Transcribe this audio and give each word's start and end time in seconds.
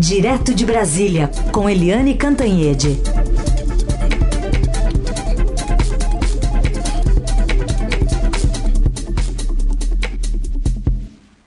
Direto 0.00 0.54
de 0.54 0.64
Brasília, 0.64 1.28
com 1.52 1.68
Eliane 1.68 2.16
Cantanhede. 2.16 2.96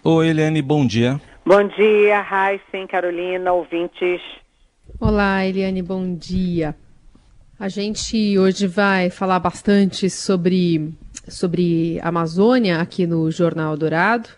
Oi, 0.03 0.27
Eliane, 0.27 0.61
bom 0.61 0.85
dia. 0.85 1.19
Bom 1.43 1.67
dia, 1.67 2.21
Raíssen, 2.21 2.85
Carolina, 2.85 3.51
ouvintes. 3.51 4.21
Olá, 4.99 5.43
Eliane, 5.43 5.81
bom 5.81 6.13
dia. 6.15 6.75
A 7.59 7.67
gente 7.67 8.37
hoje 8.37 8.67
vai 8.67 9.09
falar 9.09 9.39
bastante 9.39 10.11
sobre, 10.11 10.93
sobre 11.27 11.99
Amazônia 12.03 12.79
aqui 12.79 13.07
no 13.07 13.31
Jornal 13.31 13.75
Dourado. 13.75 14.29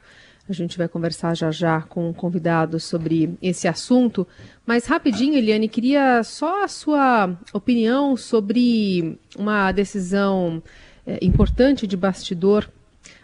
A 0.47 0.53
gente 0.53 0.77
vai 0.77 0.87
conversar 0.87 1.35
já 1.35 1.49
já 1.49 1.81
com 1.81 2.09
um 2.09 2.13
convidado 2.13 2.79
sobre 2.79 3.35
esse 3.41 3.67
assunto. 3.67 4.27
Mas 4.65 4.85
rapidinho, 4.85 5.35
Eliane, 5.35 5.67
queria 5.67 6.23
só 6.23 6.63
a 6.63 6.67
sua 6.67 7.35
opinião 7.51 8.15
sobre 8.15 9.19
uma 9.37 9.71
decisão 9.71 10.61
é, 11.05 11.17
importante 11.23 11.87
de 11.87 11.97
bastidor 11.97 12.69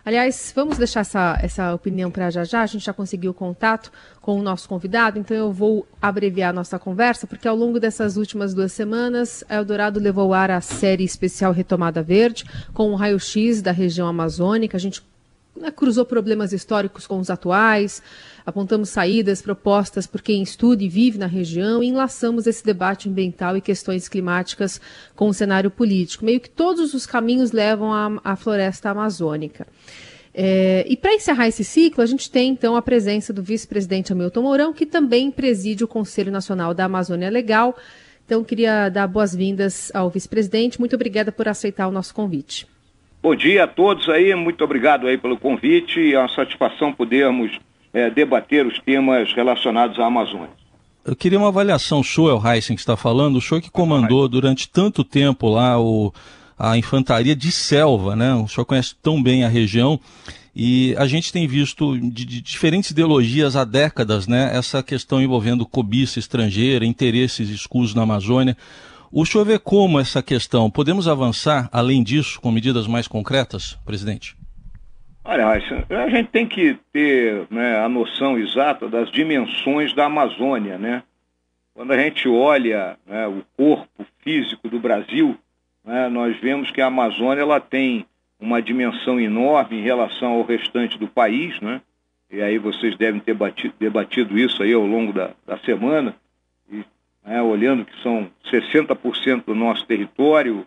Aliás, 0.03 0.51
vamos 0.55 0.79
deixar 0.79 1.01
essa, 1.01 1.37
essa 1.41 1.73
opinião 1.73 2.09
para 2.09 2.29
já 2.31 2.43
já. 2.43 2.61
A 2.61 2.65
gente 2.65 2.83
já 2.83 2.93
conseguiu 2.93 3.33
contato 3.33 3.91
com 4.19 4.39
o 4.39 4.41
nosso 4.41 4.67
convidado, 4.67 5.19
então 5.19 5.37
eu 5.37 5.51
vou 5.51 5.87
abreviar 6.01 6.49
a 6.49 6.53
nossa 6.53 6.79
conversa, 6.79 7.27
porque 7.27 7.47
ao 7.47 7.55
longo 7.55 7.79
dessas 7.79 8.17
últimas 8.17 8.53
duas 8.53 8.71
semanas, 8.71 9.43
a 9.47 9.55
Eldorado 9.55 9.99
levou 9.99 10.25
ao 10.25 10.33
ar 10.33 10.51
a 10.51 10.61
série 10.61 11.03
especial 11.03 11.51
Retomada 11.51 12.01
Verde, 12.01 12.45
com 12.73 12.91
um 12.91 12.95
raio-x 12.95 13.61
da 13.61 13.71
região 13.71 14.07
amazônica. 14.07 14.75
A 14.75 14.79
gente 14.79 15.03
cruzou 15.69 16.05
problemas 16.05 16.53
históricos 16.53 17.05
com 17.05 17.19
os 17.19 17.29
atuais, 17.29 18.01
apontamos 18.45 18.87
saídas 18.87 19.41
propostas 19.41 20.07
por 20.07 20.21
quem 20.21 20.41
estuda 20.41 20.81
e 20.81 20.87
vive 20.87 21.17
na 21.17 21.27
região 21.27 21.83
e 21.83 21.87
enlaçamos 21.87 22.47
esse 22.47 22.63
debate 22.63 23.09
ambiental 23.09 23.57
e 23.57 23.61
questões 23.61 24.07
climáticas 24.07 24.79
com 25.13 25.27
o 25.27 25.33
cenário 25.33 25.69
político. 25.69 26.23
Meio 26.23 26.39
que 26.39 26.49
todos 26.49 26.93
os 26.93 27.05
caminhos 27.05 27.51
levam 27.51 27.91
à, 27.91 28.21
à 28.23 28.35
floresta 28.37 28.89
amazônica. 28.89 29.67
É, 30.33 30.85
e 30.87 30.95
para 30.95 31.13
encerrar 31.13 31.49
esse 31.49 31.63
ciclo, 31.63 32.01
a 32.01 32.05
gente 32.05 32.31
tem 32.31 32.51
então 32.51 32.75
a 32.75 32.81
presença 32.81 33.33
do 33.33 33.43
vice-presidente 33.43 34.13
Hamilton 34.13 34.41
Mourão, 34.41 34.73
que 34.73 34.85
também 34.85 35.29
preside 35.29 35.83
o 35.83 35.87
Conselho 35.87 36.31
Nacional 36.31 36.73
da 36.73 36.85
Amazônia 36.85 37.29
Legal. 37.29 37.75
Então, 38.25 38.43
queria 38.45 38.87
dar 38.87 39.07
boas-vindas 39.07 39.91
ao 39.93 40.09
vice-presidente. 40.09 40.79
Muito 40.79 40.95
obrigada 40.95 41.33
por 41.33 41.49
aceitar 41.49 41.87
o 41.87 41.91
nosso 41.91 42.13
convite. 42.13 42.65
Bom 43.23 43.35
dia 43.35 43.65
a 43.65 43.67
todos 43.67 44.09
aí, 44.09 44.33
muito 44.33 44.63
obrigado 44.63 45.05
aí 45.05 45.15
pelo 45.15 45.37
convite. 45.37 46.11
É 46.11 46.17
uma 46.17 46.27
satisfação 46.27 46.91
podermos 46.91 47.51
é, 47.93 48.09
debater 48.09 48.65
os 48.65 48.79
temas 48.79 49.31
relacionados 49.33 49.99
à 49.99 50.07
Amazônia. 50.07 50.49
Eu 51.05 51.15
queria 51.15 51.37
uma 51.37 51.49
avaliação 51.49 52.01
sua, 52.01 52.31
El 52.31 52.41
Heisen, 52.43 52.75
que 52.75 52.81
está 52.81 52.97
falando, 52.97 53.35
o 53.35 53.41
senhor 53.41 53.61
que 53.61 53.69
comandou 53.69 54.27
durante 54.27 54.67
tanto 54.67 55.03
tempo 55.03 55.49
lá 55.49 55.79
o, 55.79 56.11
a 56.57 56.77
infantaria 56.77 57.35
de 57.35 57.51
selva, 57.51 58.15
né? 58.15 58.33
O 58.33 58.47
senhor 58.47 58.65
conhece 58.65 58.95
tão 59.01 59.21
bem 59.21 59.43
a 59.43 59.47
região 59.47 59.99
e 60.55 60.95
a 60.97 61.05
gente 61.05 61.31
tem 61.31 61.47
visto 61.47 61.97
de, 61.99 62.25
de 62.25 62.41
diferentes 62.41 62.89
ideologias 62.89 63.55
há 63.55 63.63
décadas, 63.63 64.27
né? 64.27 64.49
Essa 64.51 64.81
questão 64.81 65.21
envolvendo 65.21 65.63
cobiça 65.63 66.17
estrangeira, 66.17 66.85
interesses 66.85 67.49
escusos 67.49 67.93
na 67.93 68.01
Amazônia. 68.01 68.57
O 69.13 69.25
senhor 69.25 69.43
vê 69.43 69.59
como 69.59 69.99
essa 69.99 70.23
questão? 70.23 70.71
Podemos 70.71 71.05
avançar 71.05 71.67
além 71.69 72.01
disso 72.01 72.39
com 72.39 72.49
medidas 72.49 72.87
mais 72.87 73.09
concretas, 73.09 73.77
presidente? 73.85 74.37
Olha, 75.25 75.49
a 75.49 76.09
gente 76.09 76.29
tem 76.29 76.47
que 76.47 76.77
ter 76.93 77.45
né, 77.51 77.77
a 77.79 77.89
noção 77.89 78.39
exata 78.39 78.87
das 78.87 79.11
dimensões 79.11 79.93
da 79.93 80.05
Amazônia, 80.05 80.77
né? 80.77 81.03
Quando 81.73 81.91
a 81.91 81.97
gente 81.97 82.25
olha 82.29 82.97
né, 83.05 83.27
o 83.27 83.43
corpo 83.57 84.05
físico 84.23 84.69
do 84.69 84.79
Brasil, 84.79 85.37
né, 85.83 86.07
nós 86.07 86.39
vemos 86.39 86.71
que 86.71 86.79
a 86.79 86.87
Amazônia 86.87 87.41
ela 87.41 87.59
tem 87.59 88.05
uma 88.39 88.61
dimensão 88.61 89.19
enorme 89.19 89.79
em 89.79 89.83
relação 89.83 90.31
ao 90.35 90.43
restante 90.45 90.97
do 90.97 91.07
país, 91.07 91.59
né? 91.59 91.81
E 92.31 92.41
aí 92.41 92.57
vocês 92.57 92.95
devem 92.97 93.19
ter 93.19 93.33
batido, 93.33 93.73
debatido 93.77 94.39
isso 94.39 94.63
aí 94.63 94.71
ao 94.71 94.85
longo 94.85 95.11
da, 95.11 95.31
da 95.45 95.57
semana 95.59 96.15
né, 97.25 97.41
olhando 97.41 97.85
que 97.85 98.01
são 98.01 98.29
60% 98.51 99.45
do 99.45 99.55
nosso 99.55 99.85
território, 99.85 100.65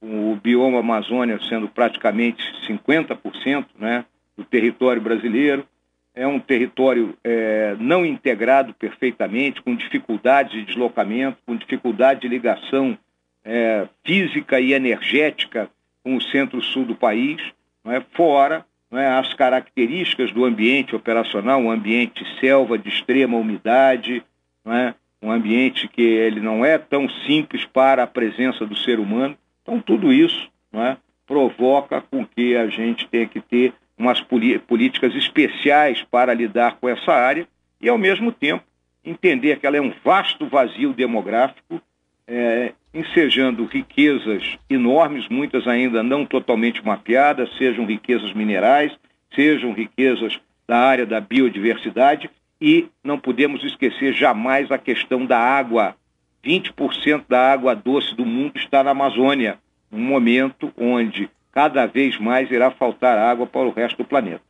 o 0.00 0.36
bioma 0.42 0.80
Amazônia 0.80 1.38
sendo 1.48 1.68
praticamente 1.68 2.42
50% 2.68 3.66
né, 3.78 4.04
do 4.36 4.44
território 4.44 5.00
brasileiro. 5.00 5.66
É 6.14 6.26
um 6.26 6.38
território 6.38 7.16
é, 7.24 7.74
não 7.78 8.04
integrado 8.04 8.74
perfeitamente, 8.74 9.62
com 9.62 9.74
dificuldades 9.74 10.52
de 10.52 10.64
deslocamento, 10.64 11.38
com 11.46 11.56
dificuldade 11.56 12.20
de 12.20 12.28
ligação 12.28 12.98
é, 13.44 13.88
física 14.04 14.60
e 14.60 14.72
energética 14.72 15.70
com 16.02 16.16
o 16.16 16.20
centro-sul 16.20 16.84
do 16.84 16.94
país, 16.94 17.40
é? 17.86 18.00
fora 18.12 18.66
é, 18.92 19.06
as 19.06 19.32
características 19.34 20.32
do 20.32 20.44
ambiente 20.44 20.94
operacional, 20.94 21.60
um 21.60 21.70
ambiente 21.70 22.24
selva 22.40 22.76
de 22.76 22.88
extrema 22.88 23.38
umidade, 23.38 24.22
é? 24.66 24.94
Um 25.22 25.30
ambiente 25.30 25.86
que 25.86 26.02
ele 26.02 26.40
não 26.40 26.64
é 26.64 26.76
tão 26.76 27.08
simples 27.26 27.64
para 27.64 28.02
a 28.02 28.06
presença 28.06 28.66
do 28.66 28.76
ser 28.76 28.98
humano. 28.98 29.36
Então, 29.62 29.80
tudo 29.80 30.12
isso 30.12 30.50
é, 30.72 30.96
provoca 31.26 32.00
com 32.00 32.26
que 32.26 32.56
a 32.56 32.66
gente 32.66 33.06
tenha 33.06 33.28
que 33.28 33.40
ter 33.40 33.72
umas 33.96 34.20
políticas 34.66 35.14
especiais 35.14 36.02
para 36.10 36.34
lidar 36.34 36.78
com 36.80 36.88
essa 36.88 37.12
área 37.12 37.46
e, 37.80 37.88
ao 37.88 37.96
mesmo 37.96 38.32
tempo, 38.32 38.64
entender 39.04 39.60
que 39.60 39.66
ela 39.66 39.76
é 39.76 39.80
um 39.80 39.92
vasto 40.04 40.46
vazio 40.46 40.92
demográfico, 40.92 41.80
é, 42.26 42.72
ensejando 42.92 43.64
riquezas 43.64 44.58
enormes, 44.68 45.28
muitas 45.28 45.66
ainda 45.68 46.02
não 46.02 46.26
totalmente 46.26 46.84
mapeadas, 46.84 47.56
sejam 47.56 47.86
riquezas 47.86 48.32
minerais, 48.32 48.92
sejam 49.34 49.72
riquezas 49.72 50.38
da 50.66 50.78
área 50.78 51.06
da 51.06 51.20
biodiversidade, 51.20 52.30
e 52.62 52.88
não 53.02 53.18
podemos 53.18 53.64
esquecer 53.64 54.12
jamais 54.12 54.70
a 54.70 54.78
questão 54.78 55.26
da 55.26 55.36
água. 55.36 55.96
20% 56.44 57.24
da 57.28 57.52
água 57.52 57.74
doce 57.74 58.14
do 58.14 58.24
mundo 58.24 58.56
está 58.56 58.84
na 58.84 58.92
Amazônia, 58.92 59.58
um 59.90 60.00
momento 60.00 60.72
onde 60.78 61.28
cada 61.50 61.86
vez 61.86 62.18
mais 62.18 62.48
irá 62.52 62.70
faltar 62.70 63.18
água 63.18 63.48
para 63.48 63.66
o 63.66 63.72
resto 63.72 63.98
do 63.98 64.04
planeta. 64.04 64.40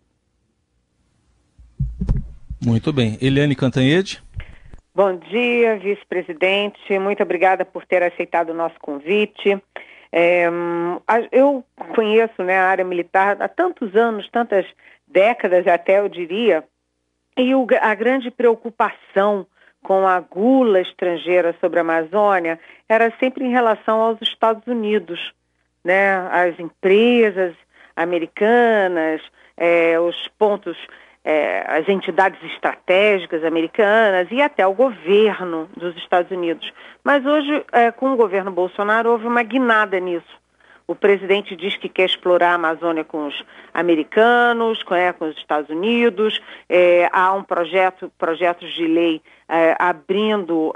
Muito 2.63 2.93
bem. 2.93 3.17
Eliane 3.21 3.57
Cantanhede. 3.57 4.23
Bom 4.95 5.17
dia, 5.17 5.79
vice-presidente. 5.79 6.99
Muito 6.99 7.23
obrigada 7.23 7.65
por 7.65 7.87
ter 7.87 8.03
aceitado 8.03 8.51
o 8.51 8.55
nosso 8.55 8.79
convite. 8.79 9.59
É, 10.13 10.51
eu 11.33 11.65
conheço 11.95 12.43
né, 12.43 12.59
a 12.59 12.67
área 12.67 12.85
militar 12.85 13.41
há 13.41 13.49
tantos 13.49 13.97
anos, 13.97 14.29
tantas 14.31 14.67
décadas 15.09 15.67
até, 15.67 16.01
eu 16.01 16.09
diria, 16.09 16.63
e 17.37 17.55
o, 17.55 17.67
a 17.81 17.95
grande 17.95 18.31
preocupação 18.31 19.47
com 19.83 20.07
a 20.07 20.21
gula 20.21 20.81
estrangeira 20.81 21.55
sobre 21.61 21.79
a 21.79 21.83
Amazônia 21.83 22.59
era 22.89 23.13
sempre 23.19 23.45
em 23.45 23.51
relação 23.51 24.01
aos 24.01 24.21
Estados 24.23 24.67
Unidos, 24.67 25.33
né? 25.85 26.15
As 26.31 26.59
empresas 26.59 27.55
americanas, 27.97 29.21
é, 29.57 29.99
os 29.99 30.29
pontos, 30.39 30.77
é, 31.25 31.65
as 31.69 31.89
entidades 31.89 32.43
estratégicas 32.53 33.45
americanas 33.45 34.29
e 34.31 34.41
até 34.41 34.67
o 34.67 34.75
governo 34.75 35.69
dos 35.77 35.97
Estados 35.97 36.31
Unidos. 36.31 36.73
Mas 37.03 37.25
hoje, 37.27 37.65
é, 37.73 37.91
com 37.91 38.13
o 38.13 38.17
governo 38.17 38.51
Bolsonaro, 38.51 39.11
houve 39.11 39.27
uma 39.27 39.43
guinada 39.43 39.99
nisso. 39.99 40.42
O 40.93 40.95
presidente 40.95 41.57
diz 41.57 41.75
que 41.75 41.89
quer 41.89 42.05
explorar 42.05 42.51
a 42.51 42.55
Amazônia 42.57 43.03
com 43.03 43.27
os 43.27 43.43
americanos, 43.73 44.83
com, 44.83 44.95
é, 44.95 45.11
com 45.11 45.25
os 45.25 45.37
Estados 45.39 45.71
Unidos. 45.71 46.39
É, 46.69 47.09
há 47.11 47.33
um 47.33 47.43
projeto, 47.43 48.13
projetos 48.19 48.71
de 48.75 48.87
lei 48.87 49.23
é, 49.49 49.75
abrindo 49.79 50.69
uh, 50.69 50.73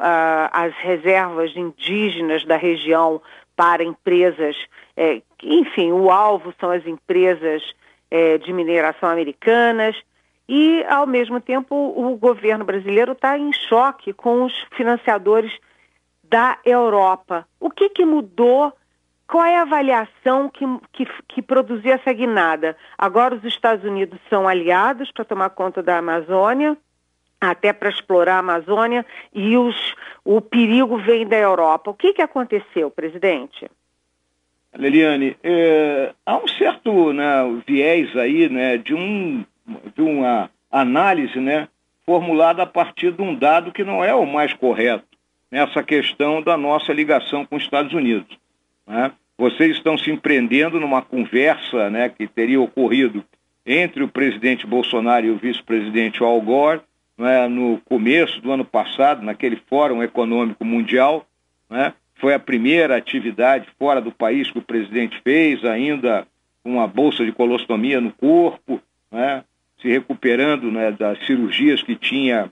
as 0.50 0.74
reservas 0.76 1.54
indígenas 1.54 2.46
da 2.46 2.56
região 2.56 3.20
para 3.54 3.84
empresas. 3.84 4.56
É, 4.96 5.20
enfim, 5.42 5.92
o 5.92 6.10
alvo 6.10 6.54
são 6.58 6.70
as 6.70 6.86
empresas 6.86 7.62
é, 8.10 8.38
de 8.38 8.54
mineração 8.54 9.10
americanas. 9.10 9.94
E, 10.48 10.82
ao 10.88 11.06
mesmo 11.06 11.42
tempo, 11.42 11.74
o 11.74 12.16
governo 12.16 12.64
brasileiro 12.64 13.12
está 13.12 13.36
em 13.36 13.52
choque 13.52 14.14
com 14.14 14.44
os 14.44 14.54
financiadores 14.74 15.52
da 16.24 16.58
Europa. 16.64 17.46
O 17.60 17.68
que, 17.68 17.90
que 17.90 18.06
mudou 18.06 18.72
qual 19.26 19.44
é 19.44 19.56
a 19.56 19.62
avaliação 19.62 20.48
que, 20.48 20.64
que, 20.92 21.06
que 21.28 21.42
produziu 21.42 21.92
essa 21.92 22.12
guinada? 22.12 22.76
Agora 22.96 23.34
os 23.34 23.44
Estados 23.44 23.84
Unidos 23.84 24.18
são 24.30 24.46
aliados 24.46 25.10
para 25.10 25.24
tomar 25.24 25.50
conta 25.50 25.82
da 25.82 25.98
Amazônia, 25.98 26.76
até 27.40 27.72
para 27.72 27.90
explorar 27.90 28.36
a 28.36 28.38
Amazônia, 28.38 29.04
e 29.34 29.56
os, 29.56 29.94
o 30.24 30.40
perigo 30.40 30.96
vem 30.98 31.26
da 31.26 31.36
Europa. 31.36 31.90
O 31.90 31.94
que, 31.94 32.12
que 32.12 32.22
aconteceu, 32.22 32.90
presidente? 32.90 33.68
Leliane, 34.74 35.36
é, 35.42 36.12
há 36.24 36.36
um 36.36 36.46
certo 36.46 37.12
né, 37.12 37.62
viés 37.66 38.14
aí 38.16 38.48
né, 38.48 38.76
de, 38.76 38.94
um, 38.94 39.44
de 39.94 40.02
uma 40.02 40.50
análise 40.70 41.38
né, 41.40 41.68
formulada 42.04 42.62
a 42.62 42.66
partir 42.66 43.12
de 43.12 43.22
um 43.22 43.34
dado 43.34 43.72
que 43.72 43.82
não 43.82 44.04
é 44.04 44.14
o 44.14 44.26
mais 44.26 44.52
correto 44.52 45.04
nessa 45.50 45.82
questão 45.82 46.42
da 46.42 46.56
nossa 46.56 46.92
ligação 46.92 47.44
com 47.44 47.56
os 47.56 47.62
Estados 47.62 47.92
Unidos. 47.92 48.38
Né? 48.86 49.12
Vocês 49.38 49.76
estão 49.76 49.98
se 49.98 50.10
empreendendo 50.10 50.80
numa 50.80 51.02
conversa 51.02 51.90
né, 51.90 52.08
que 52.08 52.26
teria 52.26 52.60
ocorrido 52.60 53.24
entre 53.64 54.02
o 54.02 54.08
presidente 54.08 54.66
Bolsonaro 54.66 55.26
e 55.26 55.30
o 55.30 55.36
vice-presidente 55.36 56.22
Al 56.22 56.40
Gore 56.40 56.80
né, 57.18 57.48
no 57.48 57.80
começo 57.84 58.40
do 58.40 58.52
ano 58.52 58.64
passado, 58.64 59.22
naquele 59.22 59.56
Fórum 59.68 60.02
Econômico 60.02 60.64
Mundial. 60.64 61.26
Né? 61.68 61.92
Foi 62.14 62.32
a 62.32 62.38
primeira 62.38 62.96
atividade 62.96 63.68
fora 63.78 64.00
do 64.00 64.12
país 64.12 64.50
que 64.50 64.58
o 64.58 64.62
presidente 64.62 65.20
fez, 65.22 65.64
ainda 65.64 66.26
com 66.62 66.72
uma 66.74 66.86
bolsa 66.86 67.24
de 67.24 67.32
colostomia 67.32 68.00
no 68.00 68.12
corpo, 68.12 68.80
né? 69.10 69.44
se 69.80 69.88
recuperando 69.88 70.70
né, 70.70 70.90
das 70.92 71.18
cirurgias 71.26 71.82
que 71.82 71.94
tinha 71.94 72.50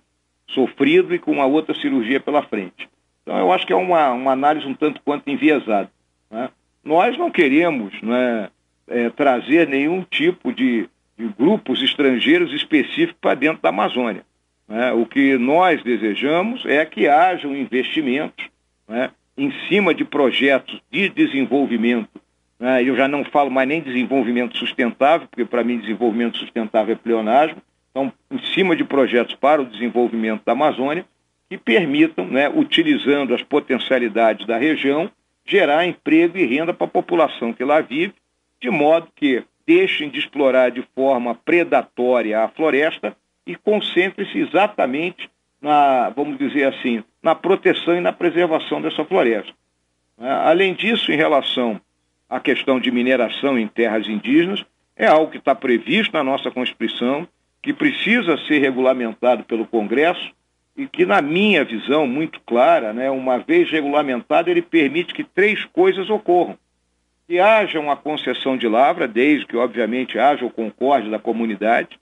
sofrido 0.48 1.14
e 1.14 1.18
com 1.18 1.32
uma 1.32 1.46
outra 1.46 1.74
cirurgia 1.74 2.20
pela 2.20 2.42
frente. 2.42 2.88
Então, 3.22 3.38
eu 3.38 3.50
acho 3.52 3.66
que 3.66 3.72
é 3.72 3.76
uma, 3.76 4.12
uma 4.12 4.32
análise 4.32 4.66
um 4.66 4.74
tanto 4.74 5.00
quanto 5.02 5.30
enviesada. 5.30 5.90
Né? 6.34 6.50
Nós 6.82 7.16
não 7.16 7.30
queremos 7.30 7.94
né, 8.02 8.50
é, 8.88 9.08
trazer 9.10 9.68
nenhum 9.68 10.02
tipo 10.02 10.52
de, 10.52 10.88
de, 11.16 11.28
grupos 11.38 11.80
estrangeiros 11.80 12.52
específicos 12.52 13.16
para 13.20 13.36
dentro 13.36 13.62
da 13.62 13.68
Amazônia. 13.68 14.24
Né? 14.68 14.92
O 14.92 15.06
que 15.06 15.38
nós 15.38 15.80
desejamos 15.84 16.66
é 16.66 16.84
que 16.84 17.06
hajam 17.06 17.56
investimentos 17.56 18.46
né, 18.88 19.10
em 19.38 19.52
cima 19.68 19.94
de 19.94 20.04
projetos 20.04 20.80
de 20.90 21.08
desenvolvimento. 21.08 22.20
Né? 22.58 22.82
Eu 22.82 22.96
já 22.96 23.06
não 23.06 23.24
falo 23.24 23.50
mais 23.50 23.68
nem 23.68 23.80
desenvolvimento 23.80 24.58
sustentável, 24.58 25.28
porque 25.28 25.44
para 25.44 25.62
mim 25.62 25.78
desenvolvimento 25.78 26.38
sustentável 26.38 26.94
é 26.94 26.98
pleonasmo. 26.98 27.62
Então, 27.92 28.12
em 28.28 28.40
cima 28.52 28.74
de 28.74 28.82
projetos 28.82 29.36
para 29.36 29.62
o 29.62 29.66
desenvolvimento 29.66 30.42
da 30.44 30.50
Amazônia, 30.50 31.06
que 31.48 31.56
permitam, 31.56 32.26
né, 32.26 32.48
utilizando 32.48 33.32
as 33.32 33.42
potencialidades 33.44 34.44
da 34.48 34.58
região, 34.58 35.08
gerar 35.44 35.86
emprego 35.86 36.38
e 36.38 36.46
renda 36.46 36.72
para 36.72 36.86
a 36.86 36.90
população 36.90 37.52
que 37.52 37.64
lá 37.64 37.80
vive, 37.80 38.14
de 38.60 38.70
modo 38.70 39.08
que 39.14 39.44
deixem 39.66 40.08
de 40.08 40.18
explorar 40.18 40.70
de 40.70 40.82
forma 40.94 41.34
predatória 41.34 42.40
a 42.40 42.48
floresta 42.48 43.16
e 43.46 43.54
concentrem-se 43.54 44.38
exatamente 44.38 45.30
na, 45.60 46.10
vamos 46.10 46.38
dizer 46.38 46.64
assim, 46.64 47.02
na 47.22 47.34
proteção 47.34 47.96
e 47.96 48.00
na 48.00 48.12
preservação 48.12 48.80
dessa 48.80 49.04
floresta. 49.04 49.52
Né? 50.18 50.30
Além 50.30 50.74
disso, 50.74 51.10
em 51.10 51.16
relação 51.16 51.80
à 52.28 52.38
questão 52.40 52.78
de 52.78 52.90
mineração 52.90 53.58
em 53.58 53.66
terras 53.66 54.06
indígenas, 54.08 54.64
é 54.96 55.06
algo 55.06 55.30
que 55.30 55.38
está 55.38 55.54
previsto 55.54 56.12
na 56.12 56.22
nossa 56.22 56.50
Constituição, 56.50 57.26
que 57.62 57.72
precisa 57.72 58.36
ser 58.46 58.58
regulamentado 58.58 59.44
pelo 59.44 59.66
Congresso 59.66 60.32
e 60.76 60.86
que, 60.86 61.06
na 61.06 61.22
minha 61.22 61.64
visão 61.64 62.06
muito 62.06 62.40
clara, 62.40 62.92
né, 62.92 63.10
uma 63.10 63.38
vez 63.38 63.70
regulamentado, 63.70 64.50
ele 64.50 64.62
permite 64.62 65.14
que 65.14 65.22
três 65.22 65.64
coisas 65.66 66.10
ocorram. 66.10 66.58
Que 67.26 67.38
haja 67.38 67.78
uma 67.78 67.96
concessão 67.96 68.56
de 68.56 68.68
lavra, 68.68 69.06
desde 69.06 69.46
que, 69.46 69.56
obviamente, 69.56 70.18
haja 70.18 70.44
o 70.44 70.50
concórdia 70.50 71.10
da 71.10 71.18
comunidade, 71.18 71.98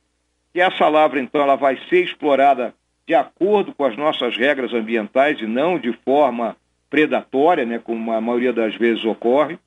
que 0.52 0.60
essa 0.60 0.88
lavra, 0.88 1.20
então, 1.20 1.42
ela 1.42 1.56
vai 1.56 1.78
ser 1.88 2.02
explorada 2.04 2.74
de 3.06 3.14
acordo 3.14 3.74
com 3.74 3.84
as 3.84 3.96
nossas 3.96 4.36
regras 4.36 4.72
ambientais 4.72 5.40
e 5.40 5.46
não 5.46 5.78
de 5.78 5.92
forma 6.04 6.56
predatória, 6.88 7.64
né, 7.64 7.78
como 7.78 8.12
a 8.12 8.20
maioria 8.20 8.52
das 8.52 8.74
vezes 8.74 9.04
ocorre. 9.04 9.58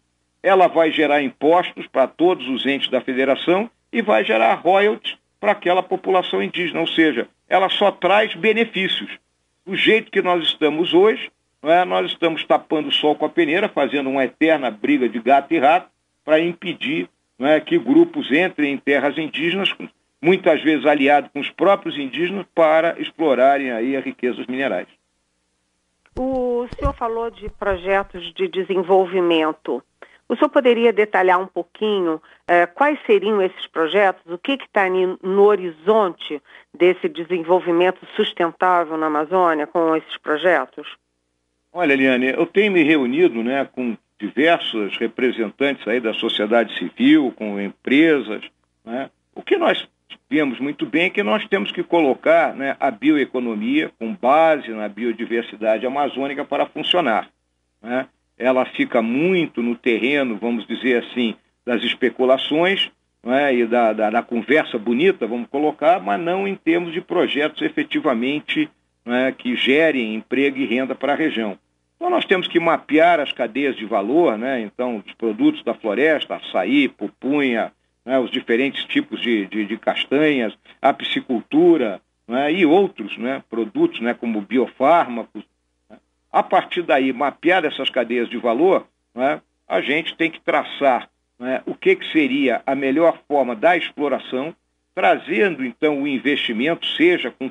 Ela 0.41 0.67
vai 0.67 0.91
gerar 0.91 1.21
impostos 1.21 1.87
para 1.87 2.07
todos 2.07 2.47
os 2.47 2.65
entes 2.65 2.89
da 2.89 3.01
federação 3.01 3.69
e 3.91 4.01
vai 4.01 4.23
gerar 4.23 4.53
royalties 4.55 5.17
para 5.39 5.51
aquela 5.51 5.83
população 5.83 6.41
indígena, 6.41 6.79
ou 6.79 6.87
seja, 6.87 7.27
ela 7.47 7.69
só 7.69 7.91
traz 7.91 8.33
benefícios. 8.35 9.09
Do 9.65 9.75
jeito 9.75 10.11
que 10.11 10.21
nós 10.21 10.43
estamos 10.43 10.93
hoje, 10.93 11.31
é? 11.63 11.83
nós 11.85 12.11
estamos 12.11 12.43
tapando 12.43 12.89
o 12.89 12.91
sol 12.91 13.15
com 13.15 13.25
a 13.25 13.29
peneira, 13.29 13.67
fazendo 13.67 14.09
uma 14.09 14.23
eterna 14.23 14.69
briga 14.69 15.09
de 15.09 15.19
gato 15.19 15.53
e 15.53 15.59
rato 15.59 15.89
para 16.23 16.39
impedir 16.39 17.09
é, 17.39 17.59
que 17.59 17.77
grupos 17.77 18.31
entrem 18.31 18.73
em 18.73 18.77
terras 18.77 19.17
indígenas, 19.17 19.73
muitas 20.21 20.61
vezes 20.61 20.85
aliados 20.85 21.29
com 21.31 21.39
os 21.39 21.49
próprios 21.49 21.97
indígenas, 21.97 22.45
para 22.53 22.99
explorarem 22.99 23.71
aí 23.71 23.95
as 23.95 24.03
riquezas 24.03 24.45
minerais. 24.47 24.87
O 26.17 26.65
senhor 26.77 26.93
falou 26.93 27.29
de 27.29 27.49
projetos 27.49 28.33
de 28.33 28.47
desenvolvimento. 28.47 29.83
O 30.27 30.35
senhor 30.35 30.49
poderia 30.49 30.91
detalhar 30.91 31.39
um 31.39 31.45
pouquinho 31.45 32.21
eh, 32.47 32.65
quais 32.65 32.99
seriam 33.05 33.41
esses 33.41 33.67
projetos, 33.67 34.23
o 34.25 34.37
que 34.37 34.53
está 34.53 34.85
no 34.89 35.43
horizonte 35.43 36.41
desse 36.73 37.07
desenvolvimento 37.07 37.99
sustentável 38.15 38.97
na 38.97 39.05
Amazônia 39.05 39.67
com 39.67 39.95
esses 39.95 40.17
projetos? 40.17 40.87
Olha, 41.71 41.93
Eliane, 41.93 42.27
eu 42.27 42.45
tenho 42.45 42.71
me 42.71 42.83
reunido 42.83 43.43
né, 43.43 43.65
com 43.71 43.95
diversos 44.19 44.97
representantes 44.97 45.87
aí 45.87 45.99
da 45.99 46.13
sociedade 46.13 46.75
civil, 46.77 47.33
com 47.35 47.59
empresas. 47.59 48.43
Né? 48.83 49.09
O 49.35 49.43
que 49.43 49.57
nós 49.57 49.87
vemos 50.29 50.59
muito 50.59 50.85
bem 50.85 51.05
é 51.05 51.09
que 51.09 51.21
nós 51.21 51.45
temos 51.47 51.71
que 51.71 51.83
colocar 51.83 52.55
né, 52.55 52.75
a 52.79 52.89
bioeconomia 52.89 53.91
com 53.99 54.15
base 54.15 54.69
na 54.69 54.87
biodiversidade 54.87 55.85
amazônica 55.85 56.43
para 56.43 56.65
funcionar. 56.65 57.29
Né? 57.81 58.07
Ela 58.37 58.65
fica 58.65 59.01
muito 59.01 59.61
no 59.61 59.75
terreno, 59.75 60.37
vamos 60.37 60.67
dizer 60.67 61.03
assim, 61.03 61.35
das 61.65 61.83
especulações 61.83 62.91
é? 63.23 63.53
e 63.55 63.65
da, 63.65 63.91
da, 63.93 64.09
da, 64.09 64.21
conversa 64.21 64.77
bonita, 64.77 65.25
vamos 65.25 65.47
colocar, 65.49 65.99
mas 65.99 66.19
não 66.19 66.47
em 66.47 66.55
termos 66.55 66.93
de 66.93 67.01
projetos 67.01 67.61
efetivamente 67.61 68.69
é? 69.05 69.31
que 69.31 69.55
gerem 69.55 70.15
emprego 70.15 70.57
e 70.57 70.65
renda 70.65 70.93
para 70.93 71.13
a 71.13 71.15
região. 71.15 71.57
Então 71.95 72.09
nós 72.09 72.25
temos 72.25 72.47
que 72.47 72.59
mapear 72.59 73.19
as 73.19 73.31
cadeias 73.31 73.75
de 73.75 73.85
valor, 73.85 74.37
né? 74.37 74.61
então 74.61 74.97
os 75.05 75.13
produtos 75.13 75.63
da 75.63 75.73
floresta, 75.73 76.35
açaí, 76.35 76.87
pupunha, 76.87 77.71
né? 78.05 78.19
os 78.19 78.29
diferentes 78.29 78.85
tipos 78.85 79.21
de, 79.21 79.45
de, 79.47 79.65
de 79.65 79.77
castanhas, 79.77 80.53
a 80.81 80.93
piscicultura 80.93 82.01
né? 82.27 82.51
e 82.51 82.65
outros 82.65 83.17
né? 83.17 83.41
produtos 83.49 84.01
né? 84.01 84.13
como 84.13 84.41
biofármacos, 84.41 85.43
a 86.35 86.43
partir 86.43 86.81
daí, 86.81 87.13
mapear 87.13 87.63
essas 87.63 87.89
cadeias 87.89 88.27
de 88.27 88.35
valor, 88.35 88.85
né, 89.15 89.39
a 89.65 89.79
gente 89.79 90.17
tem 90.17 90.29
que 90.29 90.41
traçar 90.41 91.09
né, 91.39 91.61
o 91.65 91.73
que, 91.73 91.95
que 91.95 92.11
seria 92.11 92.61
a 92.65 92.75
melhor 92.75 93.17
forma 93.25 93.55
da 93.55 93.77
exploração, 93.77 94.53
trazendo 94.93 95.63
então 95.63 96.01
o 96.01 96.05
investimento, 96.05 96.85
seja 96.87 97.31
com 97.31 97.49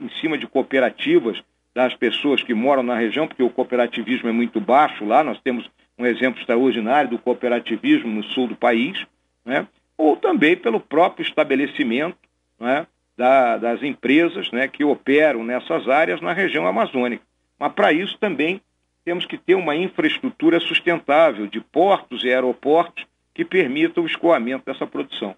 em 0.00 0.08
cima 0.20 0.36
de 0.36 0.44
cooperativas 0.44 1.40
das 1.72 1.94
pessoas 1.94 2.42
que 2.42 2.52
moram 2.52 2.82
na 2.82 2.96
região, 2.96 3.28
porque 3.28 3.44
o 3.44 3.50
cooperativismo 3.50 4.28
é 4.28 4.32
muito 4.32 4.60
baixo 4.60 5.04
lá, 5.04 5.22
nós 5.22 5.40
temos 5.40 5.70
um 5.96 6.04
exemplo 6.04 6.40
extraordinário 6.40 7.10
do 7.10 7.18
cooperativismo 7.20 8.08
no 8.08 8.24
sul 8.24 8.48
do 8.48 8.56
país, 8.56 9.06
né, 9.44 9.68
ou 9.96 10.16
também 10.16 10.56
pelo 10.56 10.80
próprio 10.80 11.24
estabelecimento 11.24 12.18
né, 12.58 12.88
da, 13.16 13.56
das 13.56 13.84
empresas 13.84 14.50
né, 14.50 14.66
que 14.66 14.82
operam 14.82 15.44
nessas 15.44 15.88
áreas 15.88 16.20
na 16.20 16.32
região 16.32 16.66
amazônica. 16.66 17.22
Mas 17.58 17.72
para 17.72 17.92
isso 17.92 18.18
também 18.18 18.60
temos 19.04 19.24
que 19.24 19.38
ter 19.38 19.54
uma 19.54 19.74
infraestrutura 19.76 20.58
sustentável 20.60 21.46
de 21.46 21.60
portos 21.60 22.24
e 22.24 22.28
aeroportos 22.28 23.06
que 23.32 23.44
permitam 23.44 24.02
o 24.02 24.06
escoamento 24.06 24.64
dessa 24.66 24.86
produção. 24.86 25.34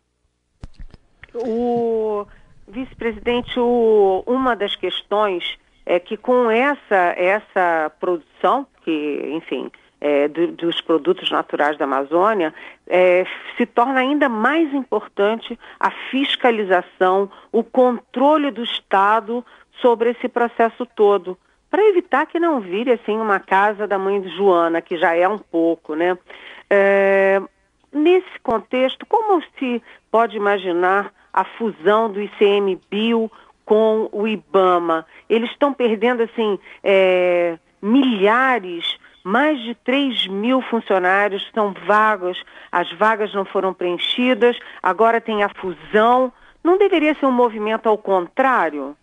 O 1.35 2.27
vice-presidente, 2.67 3.59
uma 3.59 4.57
das 4.57 4.75
questões 4.75 5.59
é 5.85 5.99
que 5.99 6.17
com 6.17 6.51
essa, 6.51 7.15
essa 7.17 7.93
produção, 8.01 8.67
que, 8.85 9.23
enfim, 9.35 9.71
é, 10.01 10.29
do, 10.29 10.53
dos 10.53 10.81
produtos 10.81 11.31
naturais 11.31 11.77
da 11.77 11.85
Amazônia, 11.85 12.55
é, 12.87 13.27
se 13.57 13.67
torna 13.67 14.01
ainda 14.01 14.29
mais 14.29 14.73
importante 14.73 15.59
a 15.79 15.91
fiscalização, 16.11 17.31
o 17.53 17.63
controle 17.63 18.51
do 18.51 18.63
Estado 18.63 19.45
sobre 19.81 20.11
esse 20.11 20.29
processo 20.29 20.87
todo 20.87 21.39
para 21.71 21.87
evitar 21.89 22.27
que 22.27 22.39
não 22.39 22.61
vire 22.61 22.93
assim 22.93 23.17
uma 23.17 23.39
casa 23.39 23.87
da 23.87 23.99
mãe 23.99 24.21
de 24.21 24.29
Joana, 24.37 24.81
que 24.81 24.97
já 24.97 25.15
é 25.15 25.29
um 25.29 25.39
pouco, 25.39 25.95
né? 25.95 26.17
É, 26.71 27.41
nesse 27.93 28.39
contexto, 28.43 29.07
como 29.07 29.43
se 29.59 29.83
pode 30.11 30.37
imaginar 30.37 31.13
a 31.33 31.45
fusão 31.45 32.11
do 32.11 32.21
ICMBio 32.21 33.31
com 33.65 34.09
o 34.13 34.27
IBAMA? 34.27 35.07
Eles 35.29 35.51
estão 35.51 35.73
perdendo 35.73 36.23
assim 36.23 36.59
é, 36.83 37.59
milhares, 37.83 38.99
mais 39.23 39.61
de 39.61 39.75
3 39.75 40.27
mil 40.29 40.63
funcionários 40.63 41.47
são 41.55 41.75
vagos, 41.87 42.43
as 42.73 42.91
vagas 42.93 43.33
não 43.35 43.45
foram 43.45 43.75
preenchidas, 43.75 44.59
agora 44.83 45.21
tem 45.21 45.43
a 45.43 45.51
fusão. 45.51 46.33
Não 46.65 46.79
deveria 46.79 47.15
ser 47.15 47.27
um 47.27 47.33
movimento 47.33 47.89
ao 47.89 47.99
contrário? 47.99 48.97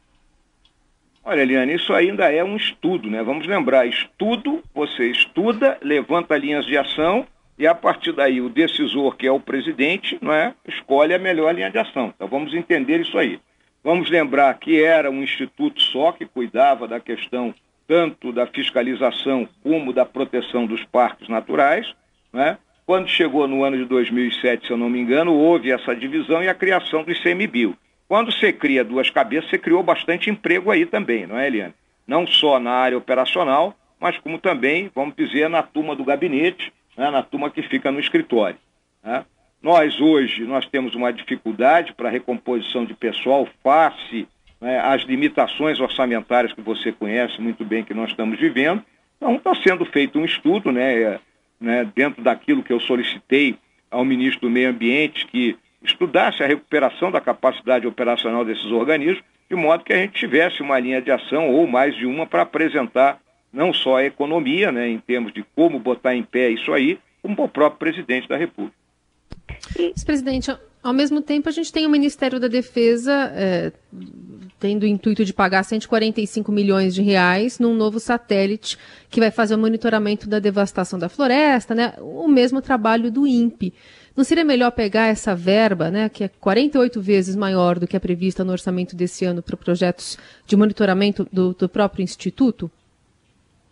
Olha, 1.27 1.41
Eliane, 1.41 1.73
isso 1.73 1.91
ainda 1.91 2.31
é 2.31 2.43
um 2.43 2.55
estudo, 2.55 3.09
né? 3.09 3.23
Vamos 3.23 3.47
lembrar, 3.47 3.87
estudo, 3.87 4.61
você 4.75 5.07
estuda, 5.07 5.75
levanta 5.81 6.37
linhas 6.37 6.67
de 6.67 6.77
ação 6.77 7.25
e 7.57 7.65
a 7.65 7.73
partir 7.73 8.11
daí 8.11 8.39
o 8.39 8.47
decisor, 8.47 9.15
que 9.17 9.25
é 9.25 9.31
o 9.31 9.39
presidente, 9.39 10.19
não 10.21 10.31
é, 10.31 10.53
escolhe 10.67 11.15
a 11.15 11.19
melhor 11.19 11.51
linha 11.55 11.71
de 11.71 11.79
ação. 11.79 12.13
Então 12.15 12.27
vamos 12.27 12.53
entender 12.53 13.01
isso 13.01 13.17
aí. 13.17 13.39
Vamos 13.83 14.07
lembrar 14.07 14.53
que 14.59 14.83
era 14.83 15.09
um 15.09 15.23
instituto 15.23 15.81
só 15.81 16.11
que 16.11 16.27
cuidava 16.27 16.87
da 16.87 16.99
questão 16.99 17.55
tanto 17.87 18.31
da 18.31 18.45
fiscalização 18.45 19.49
como 19.63 19.91
da 19.91 20.05
proteção 20.05 20.67
dos 20.67 20.83
parques 20.85 21.27
naturais. 21.27 21.91
Né? 22.31 22.55
Quando 22.85 23.07
chegou 23.07 23.47
no 23.47 23.63
ano 23.63 23.77
de 23.77 23.85
2007, 23.85 24.67
se 24.67 24.71
eu 24.71 24.77
não 24.77 24.91
me 24.91 24.99
engano, 24.99 25.33
houve 25.33 25.71
essa 25.71 25.95
divisão 25.95 26.43
e 26.43 26.47
a 26.47 26.53
criação 26.53 27.03
do 27.03 27.11
ICMBio. 27.11 27.75
Quando 28.07 28.31
você 28.31 28.53
cria 28.53 28.83
duas 28.83 29.09
cabeças, 29.09 29.49
você 29.49 29.57
criou 29.57 29.81
bastante 29.81 30.29
emprego 30.29 30.69
aí 30.69 30.85
também, 30.85 31.25
não 31.25 31.37
é, 31.37 31.47
Eliane? 31.47 31.73
Não 32.07 32.27
só 32.27 32.59
na 32.59 32.71
área 32.71 32.97
operacional, 32.97 33.75
mas 33.99 34.17
como 34.19 34.37
também, 34.37 34.91
vamos 34.93 35.15
dizer, 35.15 35.49
na 35.49 35.63
turma 35.63 35.95
do 35.95 36.03
gabinete, 36.03 36.71
né? 36.95 37.09
na 37.09 37.23
turma 37.23 37.49
que 37.49 37.63
fica 37.63 37.91
no 37.91 37.99
escritório. 37.99 38.57
Né? 39.03 39.25
Nós 39.61 39.99
hoje 39.99 40.43
nós 40.43 40.67
temos 40.67 40.93
uma 40.93 41.11
dificuldade 41.11 41.93
para 41.93 42.09
recomposição 42.09 42.85
de 42.85 42.93
pessoal 42.93 43.47
face 43.63 44.27
né, 44.61 44.79
às 44.79 45.01
limitações 45.03 45.79
orçamentárias 45.79 46.53
que 46.53 46.61
você 46.61 46.91
conhece 46.91 47.41
muito 47.41 47.65
bem 47.65 47.83
que 47.83 47.93
nós 47.93 48.11
estamos 48.11 48.39
vivendo. 48.39 48.83
Então 49.17 49.35
está 49.35 49.55
sendo 49.55 49.83
feito 49.85 50.19
um 50.19 50.25
estudo, 50.25 50.71
né, 50.71 51.19
né, 51.59 51.89
dentro 51.95 52.21
daquilo 52.21 52.61
que 52.61 52.71
eu 52.71 52.79
solicitei 52.79 53.57
ao 53.89 54.05
ministro 54.05 54.41
do 54.41 54.51
Meio 54.51 54.69
Ambiente 54.69 55.25
que 55.25 55.57
estudasse 55.91 56.43
a 56.43 56.47
recuperação 56.47 57.11
da 57.11 57.21
capacidade 57.21 57.87
operacional 57.87 58.43
desses 58.43 58.65
organismos, 58.65 59.23
de 59.49 59.55
modo 59.55 59.83
que 59.83 59.93
a 59.93 59.97
gente 59.97 60.13
tivesse 60.13 60.61
uma 60.61 60.79
linha 60.79 61.01
de 61.01 61.11
ação 61.11 61.49
ou 61.49 61.67
mais 61.67 61.95
de 61.95 62.05
uma 62.05 62.25
para 62.25 62.41
apresentar 62.41 63.19
não 63.53 63.73
só 63.73 63.97
a 63.97 64.03
economia, 64.03 64.71
né, 64.71 64.89
em 64.89 64.99
termos 64.99 65.33
de 65.33 65.43
como 65.55 65.79
botar 65.79 66.15
em 66.15 66.23
pé 66.23 66.49
isso 66.49 66.73
aí, 66.73 66.99
como 67.21 67.43
o 67.43 67.49
próprio 67.49 67.79
presidente 67.79 68.27
da 68.27 68.35
República. 68.35 68.75
Presidente, 70.05 70.51
ao 70.83 70.93
mesmo 70.93 71.21
tempo 71.21 71.47
a 71.47 71.51
gente 71.51 71.71
tem 71.71 71.85
o 71.85 71.89
Ministério 71.89 72.39
da 72.39 72.47
Defesa 72.47 73.31
é, 73.33 73.71
tendo 74.59 74.83
o 74.83 74.87
intuito 74.87 75.23
de 75.23 75.33
pagar 75.33 75.63
145 75.63 76.51
milhões 76.51 76.93
de 76.93 77.01
reais 77.01 77.59
num 77.59 77.73
novo 77.73 77.99
satélite 77.99 78.77
que 79.09 79.19
vai 79.19 79.31
fazer 79.31 79.55
o 79.55 79.57
monitoramento 79.57 80.27
da 80.27 80.39
devastação 80.39 80.97
da 80.97 81.09
floresta, 81.09 81.73
né? 81.75 81.93
O 81.99 82.27
mesmo 82.27 82.61
trabalho 82.61 83.11
do 83.11 83.27
INPE. 83.27 83.73
Não 84.15 84.23
seria 84.23 84.45
melhor 84.45 84.71
pegar 84.71 85.07
essa 85.07 85.35
verba, 85.35 85.91
né, 85.91 86.07
que 86.07 86.23
é 86.23 86.29
48 86.39 87.01
vezes 87.01 87.35
maior 87.35 87.77
do 87.77 87.87
que 87.87 87.97
a 87.97 87.99
prevista 87.99 88.45
no 88.45 88.53
orçamento 88.53 88.95
desse 88.95 89.25
ano 89.25 89.43
para 89.43 89.57
projetos 89.57 90.17
de 90.45 90.55
monitoramento 90.55 91.27
do, 91.31 91.53
do 91.53 91.67
próprio 91.67 92.03
Instituto? 92.03 92.71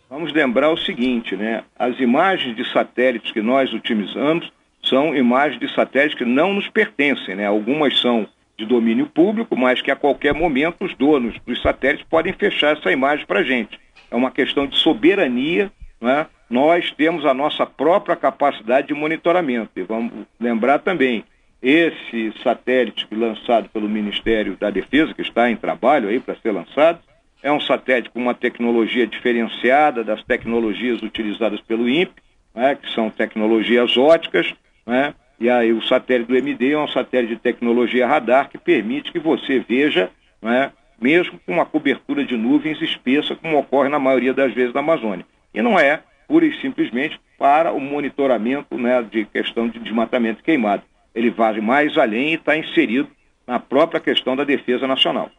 Vamos 0.08 0.32
lembrar 0.32 0.70
o 0.70 0.76
seguinte, 0.76 1.34
né? 1.34 1.64
As 1.76 1.98
imagens 1.98 2.54
de 2.54 2.70
satélites 2.70 3.32
que 3.32 3.40
nós 3.40 3.72
utilizamos 3.72 4.52
são 4.82 5.16
imagens 5.16 5.58
de 5.58 5.74
satélites 5.74 6.18
que 6.18 6.24
não 6.24 6.52
nos 6.52 6.68
pertencem, 6.68 7.34
né? 7.34 7.46
Algumas 7.46 7.98
são 7.98 8.28
de 8.56 8.66
domínio 8.66 9.06
público, 9.06 9.56
mas 9.56 9.82
que 9.82 9.90
a 9.90 9.96
qualquer 9.96 10.32
momento 10.32 10.84
os 10.84 10.94
donos 10.94 11.34
dos 11.46 11.60
satélites 11.60 12.06
podem 12.08 12.32
fechar 12.32 12.76
essa 12.76 12.92
imagem 12.92 13.26
para 13.26 13.40
a 13.40 13.42
gente. 13.42 13.80
É 14.10 14.14
uma 14.14 14.30
questão 14.30 14.66
de 14.66 14.76
soberania, 14.76 15.72
né? 16.00 16.26
Nós 16.48 16.90
temos 16.92 17.24
a 17.24 17.34
nossa 17.34 17.64
própria 17.66 18.16
capacidade 18.16 18.88
de 18.88 18.94
monitoramento. 18.94 19.70
E 19.76 19.82
vamos 19.82 20.12
lembrar 20.38 20.78
também, 20.78 21.24
esse 21.62 22.32
satélite 22.42 23.06
lançado 23.10 23.68
pelo 23.70 23.88
Ministério 23.88 24.56
da 24.56 24.70
Defesa, 24.70 25.14
que 25.14 25.22
está 25.22 25.50
em 25.50 25.56
trabalho 25.56 26.08
aí 26.08 26.20
para 26.20 26.36
ser 26.36 26.52
lançado, 26.52 26.98
é 27.42 27.50
um 27.50 27.60
satélite 27.60 28.10
com 28.10 28.20
uma 28.20 28.34
tecnologia 28.34 29.06
diferenciada 29.06 30.04
das 30.04 30.22
tecnologias 30.24 31.02
utilizadas 31.02 31.60
pelo 31.60 31.88
INPE, 31.88 32.22
né, 32.54 32.74
que 32.74 32.90
são 32.92 33.10
tecnologias 33.10 33.96
óticas, 33.96 34.54
né, 34.86 35.14
e 35.40 35.50
aí 35.50 35.72
o 35.72 35.82
satélite 35.82 36.28
do 36.28 36.36
MD 36.36 36.72
é 36.72 36.78
um 36.78 36.88
satélite 36.88 37.34
de 37.34 37.40
tecnologia 37.40 38.06
radar 38.06 38.48
que 38.48 38.58
permite 38.58 39.10
que 39.10 39.18
você 39.18 39.58
veja, 39.58 40.10
né, 40.40 40.70
mesmo 41.00 41.38
com 41.44 41.52
uma 41.52 41.66
cobertura 41.66 42.24
de 42.24 42.36
nuvens 42.36 42.80
espessa, 42.80 43.34
como 43.34 43.58
ocorre 43.58 43.88
na 43.88 43.98
maioria 43.98 44.32
das 44.32 44.54
vezes 44.54 44.72
na 44.72 44.80
Amazônia. 44.80 45.26
E 45.52 45.60
não 45.60 45.78
é 45.78 46.00
pura 46.26 46.46
e 46.46 46.60
simplesmente 46.60 47.18
para 47.38 47.72
o 47.72 47.80
monitoramento 47.80 48.76
né, 48.76 49.02
de 49.02 49.24
questão 49.26 49.68
de 49.68 49.78
desmatamento 49.78 50.42
queimado. 50.42 50.82
Ele 51.14 51.30
vai 51.30 51.60
mais 51.60 51.96
além 51.96 52.32
e 52.32 52.34
está 52.34 52.56
inserido 52.56 53.08
na 53.46 53.60
própria 53.60 54.00
questão 54.00 54.34
da 54.34 54.44
defesa 54.44 54.86
nacional. 54.86 55.30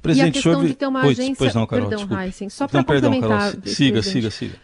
Presidente, 0.00 0.26
e 0.26 0.30
a 0.30 0.32
questão 0.32 0.52
sobre... 0.54 0.68
de 0.68 0.74
ter 0.74 0.86
uma 0.86 1.00
pois, 1.00 1.18
agência... 1.18 1.36
Pois 1.38 1.54
não, 1.54 1.66
Carol, 1.66 1.88
perdão, 1.88 2.20
Heisen, 2.20 2.48
só 2.48 2.66
para 2.66 2.84
complementar... 2.84 3.52
Carol, 3.52 3.66
siga, 3.66 4.02
siga, 4.02 4.30
siga. 4.30 4.56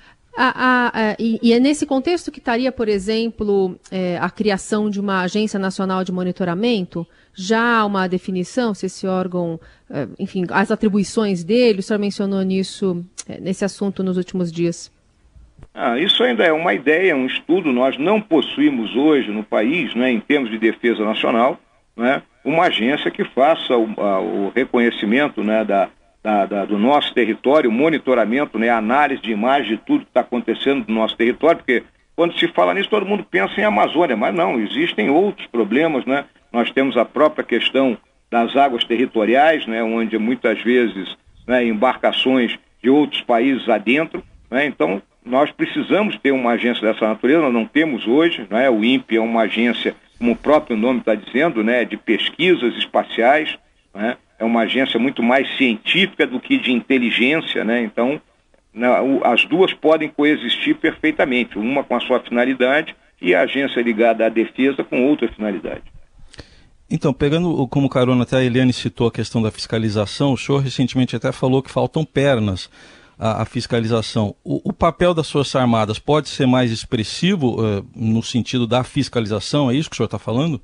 E, 1.18 1.38
e, 1.42 1.52
é 1.52 1.58
nesse 1.58 1.84
contexto 1.84 2.30
que 2.30 2.38
estaria, 2.38 2.70
por 2.70 2.88
exemplo, 2.88 3.78
é, 3.90 4.18
a 4.18 4.30
criação 4.30 4.88
de 4.88 5.00
uma 5.00 5.22
agência 5.22 5.58
nacional 5.58 6.04
de 6.04 6.12
monitoramento? 6.12 7.06
Já 7.34 7.78
há 7.78 7.86
uma 7.86 8.08
definição, 8.08 8.74
se 8.74 8.86
esse 8.86 9.06
órgão, 9.06 9.60
é, 9.90 10.06
enfim, 10.18 10.44
as 10.50 10.70
atribuições 10.70 11.42
dele, 11.42 11.80
o 11.80 11.82
senhor 11.82 11.98
mencionou 11.98 12.42
nisso 12.42 13.04
é, 13.28 13.40
nesse 13.40 13.64
assunto 13.64 14.02
nos 14.02 14.16
últimos 14.16 14.50
dias? 14.50 14.90
Ah, 15.74 15.98
isso 15.98 16.22
ainda 16.24 16.44
é 16.44 16.52
uma 16.52 16.72
ideia, 16.72 17.14
um 17.14 17.26
estudo. 17.26 17.72
Nós 17.72 17.98
não 17.98 18.20
possuímos 18.20 18.96
hoje 18.96 19.30
no 19.30 19.44
país, 19.44 19.94
né, 19.94 20.10
em 20.10 20.20
termos 20.20 20.50
de 20.50 20.58
defesa 20.58 21.04
nacional, 21.04 21.60
né, 21.96 22.22
uma 22.44 22.64
agência 22.64 23.10
que 23.10 23.24
faça 23.24 23.76
o, 23.76 24.00
a, 24.00 24.20
o 24.20 24.52
reconhecimento 24.54 25.42
né, 25.44 25.64
da, 25.64 25.88
da, 26.22 26.46
da, 26.46 26.64
do 26.64 26.78
nosso 26.78 27.12
território, 27.14 27.70
monitoramento, 27.70 28.58
né, 28.58 28.68
análise 28.68 29.22
de 29.22 29.30
imagem 29.30 29.76
de 29.76 29.82
tudo 29.84 30.04
que 30.04 30.10
está 30.10 30.20
acontecendo 30.20 30.84
no 30.88 30.94
nosso 30.94 31.16
território, 31.16 31.58
porque 31.58 31.84
quando 32.16 32.38
se 32.38 32.48
fala 32.48 32.74
nisso 32.74 32.90
todo 32.90 33.06
mundo 33.06 33.24
pensa 33.24 33.60
em 33.60 33.64
Amazônia, 33.64 34.16
mas 34.16 34.34
não, 34.34 34.58
existem 34.58 35.08
outros 35.08 35.46
problemas, 35.46 36.04
né? 36.04 36.24
Nós 36.52 36.70
temos 36.70 36.96
a 36.96 37.04
própria 37.04 37.44
questão 37.44 37.96
das 38.30 38.56
águas 38.56 38.84
territoriais, 38.84 39.66
né, 39.66 39.82
onde 39.82 40.18
muitas 40.18 40.60
vezes 40.62 41.16
né, 41.46 41.64
embarcações 41.64 42.58
de 42.82 42.90
outros 42.90 43.22
países 43.22 43.68
adentro. 43.68 44.22
Né? 44.50 44.66
Então, 44.66 45.02
nós 45.24 45.50
precisamos 45.50 46.18
ter 46.18 46.30
uma 46.30 46.52
agência 46.52 46.86
dessa 46.86 47.08
natureza, 47.08 47.42
nós 47.42 47.52
não 47.52 47.64
temos 47.64 48.06
hoje. 48.06 48.46
Né? 48.50 48.68
O 48.68 48.84
INPE 48.84 49.16
é 49.16 49.20
uma 49.20 49.42
agência, 49.42 49.94
como 50.18 50.32
o 50.32 50.36
próprio 50.36 50.76
nome 50.76 51.00
está 51.00 51.14
dizendo, 51.14 51.64
né, 51.64 51.84
de 51.84 51.96
pesquisas 51.96 52.76
espaciais. 52.76 53.58
Né? 53.94 54.16
É 54.38 54.44
uma 54.44 54.60
agência 54.60 54.98
muito 54.98 55.22
mais 55.22 55.48
científica 55.56 56.26
do 56.26 56.38
que 56.38 56.58
de 56.58 56.72
inteligência. 56.72 57.64
Né? 57.64 57.82
Então, 57.82 58.20
né, 58.72 58.88
as 59.24 59.44
duas 59.44 59.72
podem 59.72 60.08
coexistir 60.08 60.76
perfeitamente, 60.76 61.58
uma 61.58 61.82
com 61.82 61.96
a 61.96 62.00
sua 62.00 62.20
finalidade 62.20 62.94
e 63.20 63.34
a 63.34 63.42
agência 63.42 63.80
ligada 63.80 64.26
à 64.26 64.28
defesa 64.28 64.84
com 64.84 65.06
outra 65.06 65.28
finalidade. 65.28 65.82
Então, 66.90 67.12
pegando 67.12 67.66
como 67.68 67.88
carona, 67.88 68.22
até 68.22 68.36
a 68.36 68.42
Eliane 68.42 68.72
citou 68.72 69.08
a 69.08 69.12
questão 69.12 69.42
da 69.42 69.50
fiscalização, 69.50 70.32
o 70.32 70.38
senhor 70.38 70.58
recentemente 70.58 71.14
até 71.14 71.30
falou 71.32 71.62
que 71.62 71.70
faltam 71.70 72.02
pernas 72.02 72.70
à, 73.18 73.42
à 73.42 73.44
fiscalização. 73.44 74.34
O, 74.42 74.70
o, 74.70 74.72
papel 74.72 75.12
das 75.12 75.30
Forças 75.30 75.54
Armadas 75.54 75.98
pode 75.98 76.30
ser 76.30 76.46
mais 76.46 76.70
expressivo 76.70 77.60
uh, 77.60 77.86
no 77.94 78.22
sentido 78.22 78.66
da 78.66 78.82
fiscalização? 78.82 79.70
É 79.70 79.74
isso 79.74 79.90
que 79.90 79.96
o 79.96 79.98
senhor 79.98 80.06
está 80.06 80.18
falando? 80.18 80.58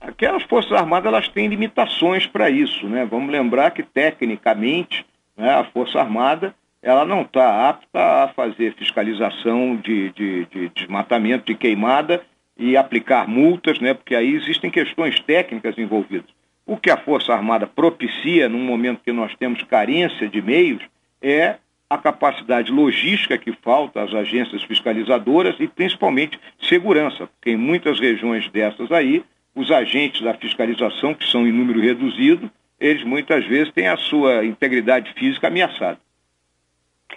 Aquelas 0.00 0.42
Forças 0.44 0.72
Armadas 0.72 1.06
elas 1.06 1.28
têm 1.28 1.48
limitações 1.48 2.26
para 2.26 2.50
isso. 2.50 2.86
Né? 2.86 3.04
Vamos 3.04 3.30
lembrar 3.30 3.70
que, 3.70 3.82
tecnicamente, 3.82 5.04
né, 5.36 5.54
a 5.54 5.64
Força 5.64 5.98
Armada 6.00 6.54
ela 6.82 7.04
não 7.04 7.22
está 7.22 7.68
apta 7.68 8.24
a 8.24 8.28
fazer 8.28 8.74
fiscalização 8.74 9.74
de, 9.76 10.12
de, 10.12 10.46
de 10.46 10.68
desmatamento, 10.68 11.46
de 11.46 11.56
queimada 11.56 12.22
e 12.56 12.76
aplicar 12.76 13.28
multas, 13.28 13.80
né, 13.80 13.92
porque 13.92 14.14
aí 14.14 14.34
existem 14.34 14.70
questões 14.70 15.18
técnicas 15.20 15.76
envolvidas. 15.76 16.30
O 16.64 16.76
que 16.76 16.90
a 16.90 16.96
Força 16.96 17.32
Armada 17.32 17.66
propicia, 17.66 18.48
num 18.48 18.62
momento 18.62 19.02
que 19.04 19.12
nós 19.12 19.34
temos 19.36 19.62
carência 19.64 20.28
de 20.28 20.40
meios, 20.40 20.82
é 21.20 21.56
a 21.88 21.98
capacidade 21.98 22.72
logística 22.72 23.38
que 23.38 23.52
falta 23.52 24.02
às 24.02 24.12
agências 24.12 24.62
fiscalizadoras 24.62 25.56
e 25.58 25.68
principalmente 25.68 26.38
segurança, 26.60 27.26
porque 27.26 27.50
em 27.50 27.56
muitas 27.56 28.00
regiões 28.00 28.48
dessas 28.50 28.90
aí, 28.90 29.24
os 29.56 29.70
agentes 29.70 30.20
da 30.20 30.34
fiscalização, 30.34 31.14
que 31.14 31.26
são 31.26 31.46
em 31.46 31.52
número 31.52 31.80
reduzido, 31.80 32.50
eles 32.78 33.02
muitas 33.02 33.44
vezes 33.46 33.72
têm 33.72 33.88
a 33.88 33.96
sua 33.96 34.44
integridade 34.44 35.12
física 35.14 35.48
ameaçada. 35.48 35.98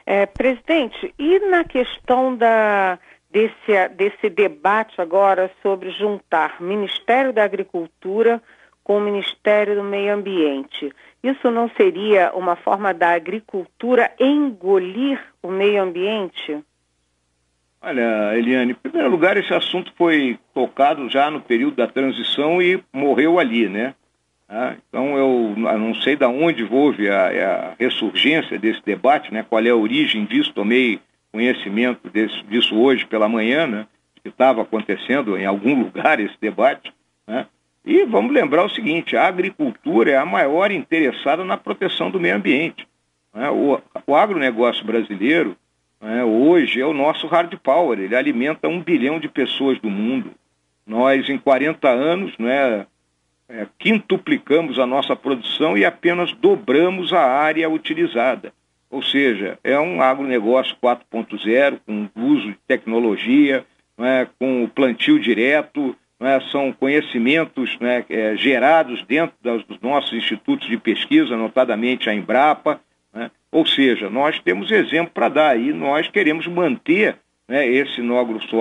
É, 0.05 0.25
presidente, 0.25 1.13
e 1.19 1.39
na 1.39 1.63
questão 1.63 2.35
da 2.35 2.97
desse, 3.29 3.89
desse 3.95 4.29
debate 4.29 4.99
agora 4.99 5.51
sobre 5.61 5.91
juntar 5.91 6.61
Ministério 6.61 7.31
da 7.31 7.43
Agricultura 7.43 8.41
com 8.83 8.97
o 8.97 9.01
Ministério 9.01 9.75
do 9.75 9.83
Meio 9.83 10.13
Ambiente. 10.13 10.91
Isso 11.21 11.51
não 11.51 11.69
seria 11.77 12.31
uma 12.33 12.55
forma 12.55 12.93
da 12.93 13.11
agricultura 13.11 14.11
engolir 14.19 15.21
o 15.43 15.51
meio 15.51 15.83
ambiente? 15.83 16.63
Olha, 17.81 18.37
Eliane, 18.37 18.73
em 18.73 18.75
primeiro 18.75 19.09
lugar, 19.09 19.37
esse 19.37 19.53
assunto 19.53 19.93
foi 19.95 20.37
tocado 20.53 21.09
já 21.09 21.31
no 21.31 21.39
período 21.39 21.77
da 21.77 21.87
transição 21.87 22.61
e 22.61 22.83
morreu 22.91 23.39
ali, 23.39 23.69
né? 23.69 23.95
Ah, 24.49 24.75
então 24.89 25.15
eu 25.15 25.53
não 25.55 25.93
sei 25.95 26.15
de 26.15 26.25
onde 26.25 26.63
houve 26.63 27.07
a, 27.07 27.27
a, 27.27 27.73
ressurgência 27.79 28.57
desse 28.57 28.83
debate, 28.83 29.33
né? 29.33 29.45
Qual 29.47 29.63
é 29.63 29.69
a 29.69 29.75
origem 29.75 30.25
disso? 30.25 30.51
Tomei 30.53 30.99
conhecimento 31.31 32.09
desse, 32.09 32.43
disso 32.45 32.75
hoje 32.75 33.05
pela 33.05 33.29
manhã, 33.29 33.67
né, 33.67 33.85
que 34.21 34.29
estava 34.29 34.63
acontecendo 34.63 35.37
em 35.37 35.45
algum 35.45 35.77
lugar 35.83 36.19
esse 36.19 36.35
debate, 36.41 36.91
né, 37.27 37.45
E 37.85 38.03
vamos 38.05 38.33
lembrar 38.33 38.65
o 38.65 38.69
seguinte: 38.69 39.15
a 39.15 39.27
agricultura 39.27 40.11
é 40.11 40.17
a 40.17 40.25
maior 40.25 40.71
interessada 40.71 41.45
na 41.45 41.55
proteção 41.55 42.11
do 42.11 42.19
meio 42.19 42.35
ambiente. 42.35 42.87
Né? 43.33 43.49
O, 43.49 43.79
o 44.05 44.15
agronegócio 44.15 44.83
brasileiro 44.85 45.55
né, 46.01 46.23
hoje 46.23 46.79
é 46.79 46.85
o 46.85 46.93
nosso 46.93 47.27
hard 47.27 47.55
power, 47.57 47.99
ele 47.99 48.15
alimenta 48.15 48.67
um 48.67 48.81
bilhão 48.81 49.19
de 49.19 49.27
pessoas 49.27 49.79
do 49.79 49.89
mundo. 49.89 50.31
Nós, 50.85 51.29
em 51.29 51.37
40 51.37 51.87
anos, 51.89 52.37
né, 52.37 52.85
é, 53.47 53.67
quintuplicamos 53.77 54.79
a 54.79 54.85
nossa 54.85 55.15
produção 55.15 55.77
e 55.77 55.83
apenas 55.83 56.31
dobramos 56.33 57.11
a 57.13 57.21
área 57.21 57.69
utilizada. 57.69 58.53
Ou 58.89 59.03
seja, 59.03 59.59
é 59.63 59.79
um 59.79 60.01
agronegócio 60.01 60.75
4.0, 60.81 61.79
com 61.85 62.09
uso 62.15 62.47
de 62.47 62.57
tecnologia, 62.67 63.65
né, 63.97 64.27
com 64.39 64.63
o 64.63 64.67
plantio 64.67 65.19
direto, 65.19 65.95
né, 66.19 66.39
são 66.51 66.71
conhecimentos 66.73 67.77
né, 67.79 68.03
é, 68.09 68.35
gerados 68.35 69.03
dentro 69.05 69.35
dos 69.67 69.79
nossos 69.81 70.13
institutos 70.13 70.67
de 70.67 70.77
pesquisa, 70.77 71.37
notadamente 71.37 72.09
a 72.09 72.13
Embrapa. 72.13 72.81
Ou 73.51 73.65
seja, 73.65 74.09
nós 74.09 74.39
temos 74.39 74.71
exemplo 74.71 75.11
para 75.13 75.29
dar 75.29 75.59
e 75.59 75.73
nós 75.73 76.07
queremos 76.07 76.45
manter 76.47 77.17
né, 77.47 77.67
esse 77.67 78.01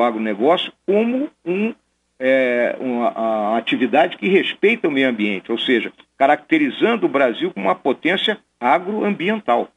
agronegócio 0.02 0.72
como 0.86 1.28
um, 1.44 1.74
é, 2.18 2.74
uma 2.80 3.56
atividade 3.58 4.16
que 4.16 4.28
respeita 4.28 4.88
o 4.88 4.90
meio 4.90 5.08
ambiente, 5.08 5.52
ou 5.52 5.58
seja, 5.58 5.92
caracterizando 6.16 7.06
o 7.06 7.08
Brasil 7.08 7.52
como 7.52 7.66
uma 7.66 7.74
potência 7.74 8.38
agroambiental. 8.58 9.68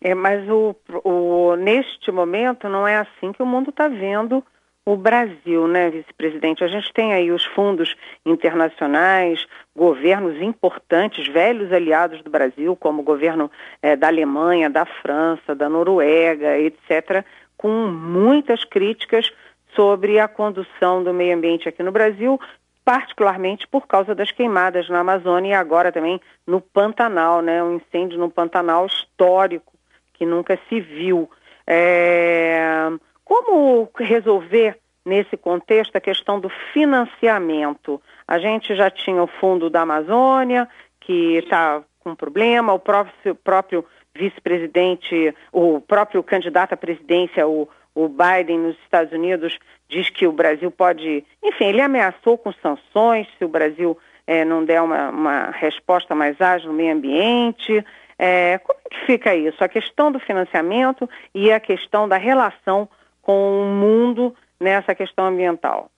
É, 0.00 0.14
mas 0.14 0.48
o, 0.48 0.76
o, 1.04 1.56
neste 1.56 2.12
momento 2.12 2.68
não 2.68 2.86
é 2.86 2.96
assim 2.96 3.32
que 3.32 3.42
o 3.42 3.46
mundo 3.46 3.70
está 3.70 3.88
vendo 3.88 4.44
o 4.84 4.96
Brasil, 4.96 5.66
né, 5.66 5.90
vice-presidente? 5.90 6.62
A 6.62 6.68
gente 6.68 6.92
tem 6.92 7.12
aí 7.12 7.32
os 7.32 7.44
fundos 7.44 7.96
internacionais, 8.24 9.44
governos 9.76 10.40
importantes, 10.40 11.28
velhos 11.28 11.70
aliados 11.70 12.22
do 12.22 12.30
Brasil, 12.30 12.74
como 12.74 13.02
o 13.02 13.04
governo 13.04 13.50
é, 13.82 13.94
da 13.94 14.08
Alemanha, 14.08 14.70
da 14.70 14.86
França, 14.86 15.54
da 15.54 15.68
Noruega, 15.68 16.58
etc., 16.58 17.24
com 17.56 17.68
muitas 17.86 18.64
críticas 18.64 19.30
sobre 19.74 20.18
a 20.18 20.26
condução 20.26 21.04
do 21.04 21.12
meio 21.12 21.36
ambiente 21.36 21.68
aqui 21.68 21.82
no 21.82 21.92
Brasil, 21.92 22.40
particularmente 22.84 23.66
por 23.68 23.86
causa 23.86 24.14
das 24.14 24.30
queimadas 24.30 24.88
na 24.88 25.00
Amazônia 25.00 25.50
e 25.50 25.54
agora 25.54 25.92
também 25.92 26.20
no 26.46 26.60
Pantanal, 26.60 27.42
né? 27.42 27.62
Um 27.62 27.76
incêndio 27.76 28.18
no 28.18 28.30
Pantanal 28.30 28.86
histórico 28.86 29.74
que 30.14 30.24
nunca 30.24 30.58
se 30.68 30.80
viu. 30.80 31.28
É... 31.66 32.88
Como 33.24 33.90
resolver 33.96 34.78
nesse 35.06 35.36
contexto 35.36 35.94
a 35.94 36.00
questão 36.00 36.40
do 36.40 36.50
financiamento? 36.72 38.02
A 38.26 38.38
gente 38.38 38.74
já 38.74 38.90
tinha 38.90 39.22
o 39.22 39.28
fundo 39.28 39.70
da 39.70 39.82
Amazônia, 39.82 40.68
que 41.00 41.36
está 41.36 41.82
com 42.00 42.14
problema, 42.14 42.72
o 42.72 42.78
próprio, 42.80 43.84
vice-presidente, 44.14 45.34
o 45.52 45.80
próprio 45.80 46.22
candidato 46.22 46.72
à 46.72 46.76
presidência, 46.76 47.46
o, 47.46 47.68
o 47.94 48.08
Biden 48.08 48.58
nos 48.58 48.76
Estados 48.80 49.12
Unidos, 49.12 49.56
diz 49.88 50.10
que 50.10 50.26
o 50.26 50.32
Brasil 50.32 50.70
pode. 50.70 51.24
Enfim, 51.42 51.66
ele 51.66 51.80
ameaçou 51.80 52.36
com 52.36 52.52
sanções 52.54 53.28
se 53.38 53.44
o 53.44 53.48
Brasil 53.48 53.96
é, 54.26 54.44
não 54.44 54.64
der 54.64 54.82
uma, 54.82 55.10
uma 55.10 55.50
resposta 55.52 56.14
mais 56.14 56.40
ágil 56.40 56.68
no 56.68 56.74
meio 56.74 56.94
ambiente. 56.94 57.84
É, 58.18 58.58
como 58.58 58.78
é 58.84 58.88
que 58.88 59.06
fica 59.06 59.34
isso? 59.34 59.62
A 59.62 59.68
questão 59.68 60.10
do 60.10 60.18
financiamento 60.18 61.08
e 61.34 61.52
a 61.52 61.60
questão 61.60 62.08
da 62.08 62.16
relação 62.16 62.88
com 63.22 63.62
o 63.62 63.64
mundo 63.66 64.34
nessa 64.60 64.94
questão 64.94 65.26
ambiental. 65.26 65.90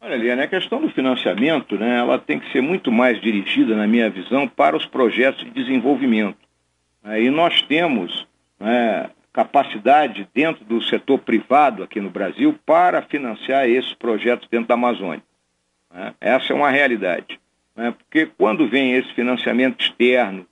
Olha, 0.00 0.16
Liane, 0.16 0.42
a 0.42 0.48
questão 0.48 0.80
do 0.80 0.90
financiamento, 0.90 1.76
né, 1.76 1.98
ela 1.98 2.18
tem 2.18 2.38
que 2.38 2.50
ser 2.52 2.60
muito 2.60 2.92
mais 2.92 3.20
dirigida, 3.20 3.74
na 3.74 3.86
minha 3.86 4.08
visão, 4.08 4.46
para 4.46 4.76
os 4.76 4.86
projetos 4.86 5.44
de 5.44 5.50
desenvolvimento. 5.50 6.38
E 7.04 7.30
nós 7.30 7.62
temos 7.62 8.26
né, 8.60 9.10
capacidade 9.32 10.28
dentro 10.34 10.64
do 10.64 10.82
setor 10.82 11.18
privado 11.18 11.82
aqui 11.82 12.00
no 12.00 12.10
Brasil 12.10 12.58
para 12.66 13.02
financiar 13.02 13.68
esses 13.68 13.94
projetos 13.94 14.48
dentro 14.48 14.68
da 14.68 14.74
Amazônia. 14.74 15.22
Né? 15.92 16.14
Essa 16.20 16.52
é 16.52 16.56
uma 16.56 16.70
realidade. 16.70 17.40
Né? 17.74 17.92
Porque 17.92 18.26
quando 18.26 18.68
vem 18.68 18.94
esse 18.94 19.12
financiamento 19.14 19.80
externo 19.80 20.46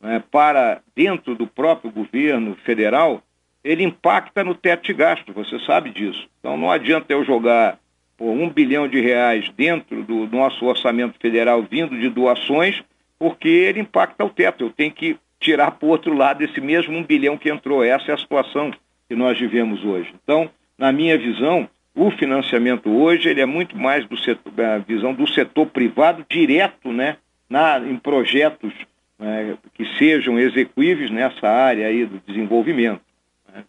né, 0.00 0.22
para 0.30 0.80
dentro 0.96 1.34
do 1.34 1.46
próprio 1.46 1.90
governo 1.90 2.56
federal, 2.64 3.22
ele 3.62 3.82
impacta 3.84 4.42
no 4.42 4.54
teto 4.54 4.86
de 4.86 4.92
gasto, 4.92 5.32
você 5.32 5.58
sabe 5.60 5.90
disso. 5.90 6.28
Então 6.38 6.56
não 6.56 6.70
adianta 6.70 7.12
eu 7.12 7.24
jogar 7.24 7.78
por 8.16 8.30
um 8.30 8.50
bilhão 8.50 8.86
de 8.86 9.00
reais 9.00 9.50
dentro 9.56 10.02
do 10.02 10.26
nosso 10.26 10.64
orçamento 10.66 11.18
federal 11.18 11.62
vindo 11.62 11.98
de 11.98 12.08
doações, 12.08 12.82
porque 13.18 13.48
ele 13.48 13.80
impacta 13.80 14.24
o 14.24 14.30
teto. 14.30 14.64
Eu 14.64 14.70
tenho 14.70 14.92
que 14.92 15.16
tirar 15.38 15.70
para 15.70 15.86
o 15.86 15.90
outro 15.90 16.14
lado 16.14 16.42
esse 16.42 16.60
mesmo 16.60 16.96
um 16.96 17.02
bilhão 17.02 17.38
que 17.38 17.50
entrou. 17.50 17.82
Essa 17.82 18.10
é 18.10 18.14
a 18.14 18.18
situação 18.18 18.72
que 19.08 19.16
nós 19.16 19.38
vivemos 19.38 19.84
hoje. 19.84 20.14
Então, 20.22 20.50
na 20.78 20.92
minha 20.92 21.16
visão, 21.18 21.68
o 21.94 22.10
financiamento 22.10 22.90
hoje 22.90 23.28
ele 23.28 23.40
é 23.40 23.46
muito 23.46 23.76
mais 23.76 24.06
do 24.06 24.16
setor, 24.18 24.52
a 24.60 24.78
visão 24.78 25.12
do 25.12 25.26
setor 25.26 25.66
privado 25.66 26.24
direto, 26.28 26.92
né, 26.92 27.16
na, 27.48 27.78
em 27.78 27.96
projetos 27.96 28.72
né, 29.18 29.56
que 29.74 29.84
sejam 29.98 30.38
execuíveis 30.38 31.10
nessa 31.10 31.48
área 31.48 31.86
aí 31.86 32.06
do 32.06 32.20
desenvolvimento. 32.26 33.00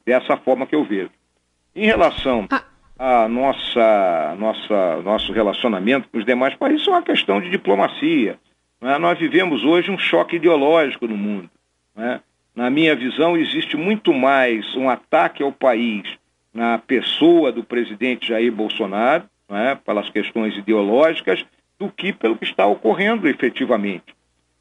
Dessa 0.05 0.37
forma 0.37 0.65
que 0.65 0.75
eu 0.75 0.83
vejo. 0.83 1.11
Em 1.75 1.85
relação 1.85 2.47
ah. 2.51 3.23
a 3.23 3.27
nossa, 3.27 4.35
nossa, 4.37 5.01
nosso 5.01 5.31
relacionamento 5.31 6.09
com 6.09 6.17
os 6.17 6.25
demais 6.25 6.55
países, 6.55 6.87
é 6.87 6.91
uma 6.91 7.01
questão 7.01 7.39
de 7.39 7.49
diplomacia. 7.49 8.37
Né? 8.81 8.97
Nós 8.97 9.17
vivemos 9.17 9.63
hoje 9.63 9.91
um 9.91 9.97
choque 9.97 10.35
ideológico 10.35 11.07
no 11.07 11.17
mundo. 11.17 11.49
Né? 11.95 12.19
Na 12.55 12.69
minha 12.69 12.95
visão, 12.95 13.37
existe 13.37 13.77
muito 13.77 14.13
mais 14.13 14.75
um 14.75 14.89
ataque 14.89 15.41
ao 15.41 15.51
país 15.51 16.03
na 16.53 16.77
pessoa 16.77 17.51
do 17.51 17.63
presidente 17.63 18.27
Jair 18.27 18.51
Bolsonaro, 18.51 19.23
né, 19.49 19.77
pelas 19.85 20.09
questões 20.09 20.57
ideológicas, 20.57 21.45
do 21.79 21.89
que 21.89 22.11
pelo 22.11 22.35
que 22.35 22.43
está 22.43 22.65
ocorrendo 22.65 23.27
efetivamente. 23.27 24.13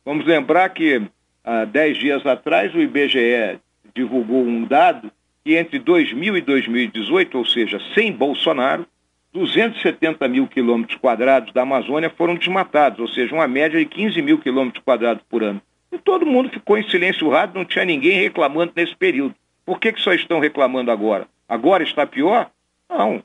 Vamos 0.05 0.25
lembrar 0.25 0.69
que 0.71 1.03
há 1.45 1.65
dez 1.65 1.99
dias 1.99 2.25
atrás 2.25 2.75
o 2.75 2.81
IBGE 2.81 3.59
divulgou 3.95 4.43
um 4.43 4.65
dado 4.65 5.11
que 5.45 5.57
entre 5.57 5.79
2000 5.79 6.37
e 6.37 6.41
2018, 6.41 7.39
ou 7.39 7.45
seja, 7.45 7.81
sem 7.95 8.13
Bolsonaro, 8.13 8.87
270 9.33 10.27
mil 10.29 10.47
quilômetros 10.47 10.99
quadrados 10.99 11.53
da 11.53 11.63
Amazônia 11.63 12.11
foram 12.11 12.35
desmatados, 12.35 12.99
ou 12.99 13.09
seja, 13.09 13.35
uma 13.35 13.47
média 13.47 13.79
de 13.79 13.87
15 13.87 14.21
mil 14.21 14.39
quilômetros 14.39 14.83
quadrados 14.85 15.23
por 15.29 15.43
ano. 15.43 15.63
E 15.93 15.99
todo 15.99 16.27
mundo 16.27 16.51
ficou 16.51 16.77
em 16.77 16.89
silêncio 16.89 17.29
rádio, 17.29 17.57
não 17.57 17.65
tinha 17.65 17.85
ninguém 17.85 18.21
reclamando 18.21 18.73
nesse 18.75 18.95
período. 18.95 19.35
Por 19.65 19.79
que, 19.79 19.93
que 19.93 20.01
só 20.01 20.13
estão 20.13 20.41
reclamando 20.41 20.91
agora? 20.91 21.27
Agora 21.49 21.83
está 21.83 22.07
pior? 22.07 22.51
Não. 22.89 23.23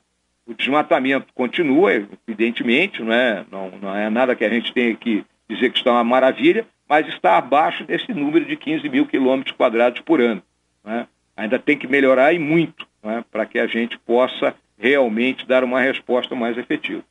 O 0.47 0.53
desmatamento 0.53 1.27
continua, 1.33 1.91
evidentemente, 2.27 3.01
não 3.01 3.11
é, 3.11 3.45
não, 3.51 3.71
não 3.81 3.95
é 3.95 4.09
nada 4.09 4.35
que 4.35 4.45
a 4.45 4.49
gente 4.49 4.71
tenha 4.73 4.95
que 4.95 5.25
dizer 5.49 5.71
que 5.71 5.79
está 5.79 5.91
uma 5.91 6.03
maravilha, 6.03 6.67
mas 6.87 7.07
está 7.07 7.37
abaixo 7.37 7.83
desse 7.83 8.13
número 8.13 8.45
de 8.45 8.55
15 8.55 8.87
mil 8.89 9.07
quilômetros 9.07 9.55
quadrados 9.55 10.01
por 10.01 10.21
ano. 10.21 10.41
Né? 10.85 11.07
Ainda 11.35 11.59
tem 11.59 11.77
que 11.77 11.87
melhorar 11.87 12.33
e 12.33 12.39
muito 12.39 12.87
né? 13.03 13.23
para 13.31 13.45
que 13.45 13.59
a 13.59 13.67
gente 13.67 13.97
possa 13.99 14.55
realmente 14.77 15.47
dar 15.47 15.63
uma 15.63 15.81
resposta 15.81 16.35
mais 16.35 16.57
efetiva. 16.57 17.03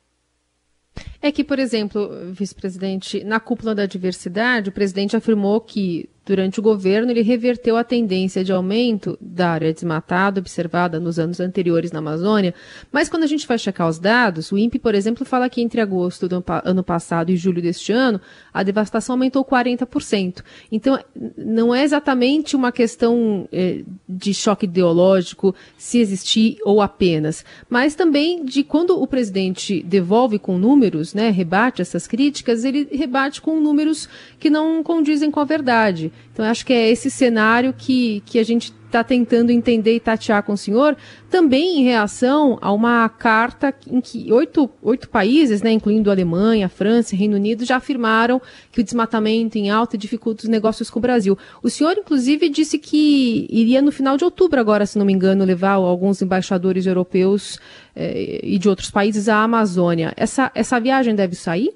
É 1.21 1.31
que, 1.31 1.43
por 1.43 1.59
exemplo, 1.59 2.09
vice-presidente, 2.31 3.23
na 3.23 3.39
cúpula 3.39 3.75
da 3.75 3.85
diversidade, 3.85 4.69
o 4.69 4.73
presidente 4.73 5.15
afirmou 5.15 5.59
que 5.59 6.09
Durante 6.25 6.59
o 6.59 6.63
governo, 6.63 7.11
ele 7.11 7.21
reverteu 7.21 7.77
a 7.77 7.83
tendência 7.83 8.43
de 8.43 8.51
aumento 8.51 9.15
da 9.21 9.49
área 9.49 9.71
desmatada 9.71 10.39
observada 10.39 10.99
nos 10.99 11.19
anos 11.19 11.39
anteriores 11.39 11.91
na 11.91 11.99
Amazônia, 11.99 12.51
mas 12.91 13.07
quando 13.07 13.23
a 13.23 13.27
gente 13.27 13.45
vai 13.45 13.59
checar 13.59 13.87
os 13.87 13.99
dados, 13.99 14.51
o 14.51 14.57
INPE, 14.57 14.79
por 14.79 14.95
exemplo, 14.95 15.23
fala 15.23 15.47
que 15.49 15.61
entre 15.61 15.79
agosto 15.79 16.27
do 16.27 16.43
ano 16.63 16.83
passado 16.83 17.29
e 17.29 17.37
julho 17.37 17.61
deste 17.61 17.91
ano, 17.91 18.19
a 18.51 18.63
devastação 18.63 19.13
aumentou 19.13 19.45
40%. 19.45 20.43
Então, 20.71 20.99
não 21.37 21.75
é 21.75 21.83
exatamente 21.83 22.55
uma 22.55 22.71
questão 22.71 23.47
eh, 23.51 23.83
de 24.09 24.33
choque 24.33 24.65
ideológico, 24.65 25.53
se 25.77 25.99
existir 25.99 26.57
ou 26.63 26.81
apenas, 26.81 27.45
mas 27.69 27.93
também 27.93 28.43
de 28.43 28.63
quando 28.63 28.99
o 28.99 29.05
presidente 29.05 29.83
devolve 29.83 30.39
com 30.39 30.57
números, 30.57 31.13
né, 31.13 31.29
rebate 31.29 31.83
essas 31.83 32.07
críticas, 32.07 32.65
ele 32.65 32.87
rebate 32.91 33.41
com 33.41 33.59
números 33.59 34.09
que 34.39 34.49
não 34.49 34.81
condizem 34.81 35.29
com 35.29 35.39
a 35.39 35.45
verdade. 35.45 36.11
Então, 36.31 36.45
acho 36.45 36.65
que 36.65 36.73
é 36.73 36.89
esse 36.89 37.09
cenário 37.09 37.73
que, 37.73 38.21
que 38.25 38.39
a 38.39 38.43
gente 38.43 38.73
está 38.95 39.03
tentando 39.03 39.51
entender 39.51 39.95
e 39.95 39.99
tatear 39.99 40.41
com 40.43 40.53
o 40.53 40.57
senhor, 40.57 40.95
também 41.29 41.79
em 41.79 41.83
reação 41.83 42.57
a 42.61 42.71
uma 42.71 43.07
carta 43.09 43.73
em 43.89 43.99
que 43.99 44.31
oito, 44.31 44.69
oito 44.81 45.09
países, 45.09 45.61
né, 45.61 45.71
incluindo 45.71 46.09
Alemanha, 46.09 46.69
França 46.69 47.13
e 47.13 47.17
Reino 47.17 47.35
Unido, 47.35 47.65
já 47.65 47.75
afirmaram 47.75 48.41
que 48.71 48.79
o 48.79 48.83
desmatamento 48.83 49.57
em 49.57 49.69
alta 49.69 49.97
dificulta 49.97 50.43
os 50.43 50.49
negócios 50.49 50.89
com 50.89 50.99
o 50.99 51.01
Brasil. 51.01 51.37
O 51.61 51.69
senhor, 51.69 51.97
inclusive, 51.97 52.47
disse 52.47 52.79
que 52.79 53.47
iria 53.49 53.81
no 53.81 53.91
final 53.91 54.15
de 54.15 54.23
outubro, 54.23 54.59
agora, 54.59 54.85
se 54.85 54.97
não 54.97 55.05
me 55.05 55.13
engano, 55.13 55.43
levar 55.43 55.73
alguns 55.73 56.21
embaixadores 56.21 56.85
europeus 56.85 57.59
eh, 57.95 58.39
e 58.43 58.57
de 58.57 58.69
outros 58.69 58.89
países 58.89 59.27
à 59.27 59.43
Amazônia. 59.43 60.13
Essa, 60.15 60.51
essa 60.55 60.79
viagem 60.79 61.15
deve 61.15 61.35
sair? 61.35 61.73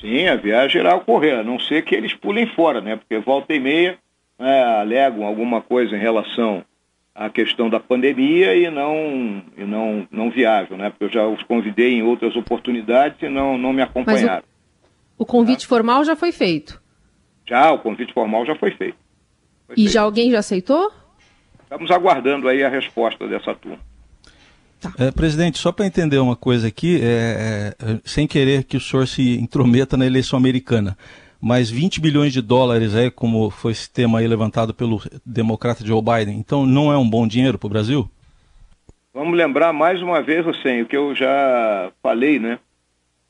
Sim, 0.00 0.28
a 0.28 0.36
viagem 0.36 0.80
irá 0.80 0.94
ocorrer, 0.94 1.38
a 1.38 1.42
não 1.42 1.58
ser 1.58 1.82
que 1.82 1.94
eles 1.94 2.14
pulem 2.14 2.46
fora, 2.46 2.80
né? 2.80 2.96
Porque 2.96 3.18
volta 3.18 3.52
e 3.52 3.58
meia 3.58 3.98
né, 4.38 4.62
alegam 4.62 5.26
alguma 5.26 5.60
coisa 5.60 5.96
em 5.96 5.98
relação 5.98 6.64
à 7.14 7.28
questão 7.28 7.68
da 7.68 7.80
pandemia 7.80 8.54
e 8.54 8.70
não, 8.70 9.42
e 9.56 9.64
não, 9.64 10.06
não 10.10 10.30
viajam, 10.30 10.76
né? 10.78 10.90
Porque 10.90 11.04
eu 11.04 11.10
já 11.10 11.26
os 11.26 11.42
convidei 11.42 11.94
em 11.94 12.02
outras 12.02 12.36
oportunidades 12.36 13.20
e 13.20 13.28
não, 13.28 13.58
não 13.58 13.72
me 13.72 13.82
acompanharam. 13.82 14.44
O, 15.18 15.24
o, 15.24 15.26
convite 15.26 15.62
tá? 15.62 15.68
formal 15.68 16.04
já 16.04 16.14
foi 16.14 16.30
feito? 16.30 16.80
Já, 17.44 17.72
o 17.72 17.80
convite 17.80 18.12
formal 18.12 18.46
já 18.46 18.54
foi 18.54 18.70
feito. 18.70 18.98
Foi 19.66 19.74
e 19.74 19.82
feito. 19.82 19.90
já 19.90 20.02
alguém 20.02 20.30
já 20.30 20.38
aceitou? 20.38 20.92
Estamos 21.64 21.90
aguardando 21.90 22.48
aí 22.48 22.62
a 22.62 22.68
resposta 22.68 23.26
dessa 23.26 23.52
turma. 23.54 23.87
Tá. 24.80 24.92
É, 24.98 25.10
presidente, 25.10 25.58
só 25.58 25.72
para 25.72 25.86
entender 25.86 26.18
uma 26.18 26.36
coisa 26.36 26.68
aqui, 26.68 27.00
é, 27.02 27.74
é, 27.80 27.98
sem 28.04 28.26
querer 28.26 28.64
que 28.64 28.76
o 28.76 28.80
senhor 28.80 29.08
se 29.08 29.36
intrometa 29.38 29.96
na 29.96 30.06
eleição 30.06 30.38
americana, 30.38 30.96
mas 31.40 31.68
20 31.68 32.00
bilhões 32.00 32.32
de 32.32 32.40
dólares, 32.40 32.94
aí, 32.94 33.10
como 33.10 33.50
foi 33.50 33.72
esse 33.72 33.90
tema 33.90 34.20
aí 34.20 34.26
levantado 34.28 34.72
pelo 34.72 35.02
democrata 35.26 35.84
Joe 35.84 36.00
Biden, 36.00 36.38
então 36.38 36.64
não 36.64 36.92
é 36.92 36.96
um 36.96 37.08
bom 37.08 37.26
dinheiro 37.26 37.58
para 37.58 37.66
o 37.66 37.70
Brasil? 37.70 38.08
Vamos 39.12 39.36
lembrar 39.36 39.72
mais 39.72 40.00
uma 40.00 40.22
vez, 40.22 40.46
Hussein, 40.46 40.82
o 40.82 40.86
que 40.86 40.96
eu 40.96 41.14
já 41.14 41.90
falei, 42.00 42.38
né? 42.38 42.58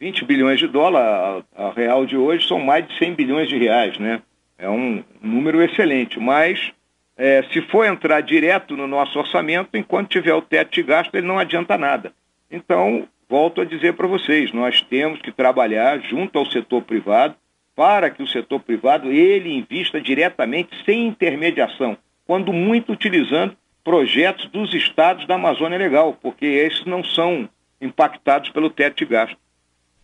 20 0.01 0.25
bilhões 0.27 0.59
de 0.59 0.69
dólares, 0.69 1.45
a, 1.57 1.69
a 1.69 1.73
real 1.73 2.05
de 2.05 2.17
hoje, 2.17 2.47
são 2.47 2.61
mais 2.61 2.87
de 2.87 2.97
100 2.99 3.15
bilhões 3.15 3.49
de 3.49 3.57
reais, 3.57 3.99
né? 3.99 4.21
É 4.59 4.69
um 4.69 5.03
número 5.23 5.63
excelente, 5.63 6.21
mas 6.21 6.73
é, 7.18 7.42
se 7.52 7.61
for 7.62 7.85
entrar 7.85 8.20
direto 8.20 8.76
no 8.76 8.87
nosso 8.87 9.18
orçamento, 9.18 9.76
enquanto 9.76 10.09
tiver 10.11 10.33
o 10.33 10.40
teto 10.40 10.72
de 10.72 10.85
gasto, 10.85 11.12
ele 11.16 11.26
não 11.26 11.38
adianta 11.38 11.76
nada. 11.76 12.12
Então, 12.48 13.09
volto 13.28 13.61
a 13.61 13.64
dizer 13.64 13.94
para 13.94 14.07
vocês, 14.07 14.52
nós 14.52 14.81
temos 14.83 15.20
que 15.20 15.33
trabalhar 15.33 15.98
junto 16.00 16.38
ao 16.38 16.46
setor 16.46 16.83
privado 16.83 17.35
para 17.74 18.09
que 18.09 18.22
o 18.22 18.28
setor 18.28 18.61
privado 18.61 19.11
ele 19.11 19.52
invista 19.52 20.00
diretamente 20.00 20.70
sem 20.85 21.09
intermediação, 21.09 21.96
quando 22.24 22.52
muito 22.52 22.92
utilizando 22.92 23.57
projetos 23.83 24.46
dos 24.50 24.72
estados 24.72 25.26
da 25.26 25.35
Amazônia 25.35 25.78
Legal, 25.78 26.16
porque 26.22 26.46
esses 26.46 26.85
não 26.85 27.02
são 27.02 27.48
impactados 27.81 28.50
pelo 28.50 28.70
teto 28.70 28.98
de 28.98 29.07
gasto. 29.07 29.37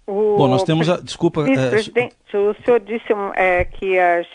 O... 0.06 0.36
Bom, 0.36 0.48
nós 0.48 0.62
temos 0.64 0.88
a. 0.88 1.00
Desculpa. 1.00 1.48
É... 1.48 1.70
Presidente, 1.70 2.16
o 2.34 2.54
senhor 2.64 2.80
disse 2.80 3.06
é, 3.36 3.64
que 3.64 3.98
as 3.98 4.26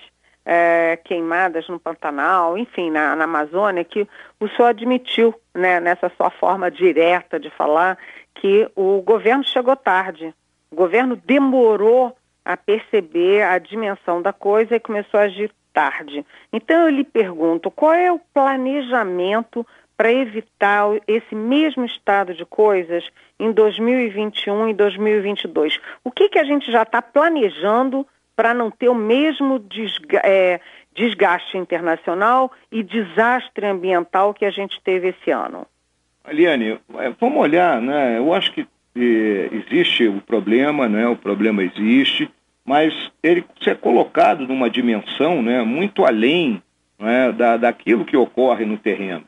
é, 0.45 0.97
queimadas 1.03 1.67
no 1.67 1.79
Pantanal, 1.79 2.57
enfim, 2.57 2.89
na, 2.89 3.15
na, 3.15 3.25
Amazônia, 3.25 3.83
que 3.83 4.07
o 4.39 4.47
senhor 4.49 4.69
admitiu, 4.69 5.33
né, 5.53 5.79
nessa 5.79 6.09
sua 6.17 6.29
forma 6.29 6.71
direta 6.71 7.39
de 7.39 7.49
falar, 7.51 7.97
que 8.35 8.69
o 8.75 9.01
governo 9.01 9.43
chegou 9.43 9.75
tarde. 9.75 10.33
O 10.71 10.75
governo 10.75 11.15
demorou 11.15 12.15
a 12.43 12.57
perceber 12.57 13.43
a 13.43 13.57
dimensão 13.59 14.21
da 14.21 14.33
coisa 14.33 14.75
e 14.75 14.79
começou 14.79 15.19
a 15.19 15.23
agir 15.23 15.51
tarde. 15.73 16.25
Então 16.51 16.83
eu 16.83 16.89
lhe 16.89 17.03
pergunto, 17.03 17.69
qual 17.69 17.93
é 17.93 18.11
o 18.11 18.19
planejamento 18.33 19.65
para 19.95 20.11
evitar 20.11 20.85
esse 21.07 21.35
mesmo 21.35 21.85
estado 21.85 22.33
de 22.33 22.45
coisas 22.45 23.07
em 23.39 23.51
2021 23.51 24.69
e 24.69 24.73
2022? 24.73 25.79
O 26.03 26.11
que, 26.11 26.29
que 26.29 26.39
a 26.39 26.43
gente 26.43 26.71
já 26.71 26.83
está 26.83 27.01
planejando 27.01 28.07
para 28.39 28.53
não 28.53 28.71
ter 28.71 28.87
o 28.87 28.95
mesmo 28.95 29.59
desga 29.59 30.21
é, 30.23 30.61
desgaste 30.95 31.57
internacional 31.57 32.49
e 32.71 32.81
desastre 32.81 33.65
ambiental 33.65 34.33
que 34.33 34.45
a 34.45 34.49
gente 34.49 34.79
teve 34.81 35.09
esse 35.09 35.29
ano? 35.29 35.67
Aliane, 36.23 36.79
é, 36.99 37.09
vamos 37.19 37.37
olhar, 37.37 37.81
né? 37.81 38.17
Eu 38.17 38.33
acho 38.33 38.53
que 38.53 38.65
eh, 38.95 39.49
existe 39.51 40.07
o 40.07 40.21
problema, 40.21 40.87
né? 40.87 41.05
O 41.09 41.17
problema 41.17 41.61
existe, 41.61 42.31
mas 42.63 42.93
ele 43.21 43.43
ser 43.61 43.75
colocado 43.75 44.47
numa 44.47 44.69
dimensão, 44.69 45.41
né? 45.41 45.61
Muito 45.63 46.05
além 46.05 46.63
né, 46.97 47.33
da, 47.33 47.57
daquilo 47.57 48.05
que 48.05 48.15
ocorre 48.15 48.63
no 48.63 48.77
terreno. 48.77 49.25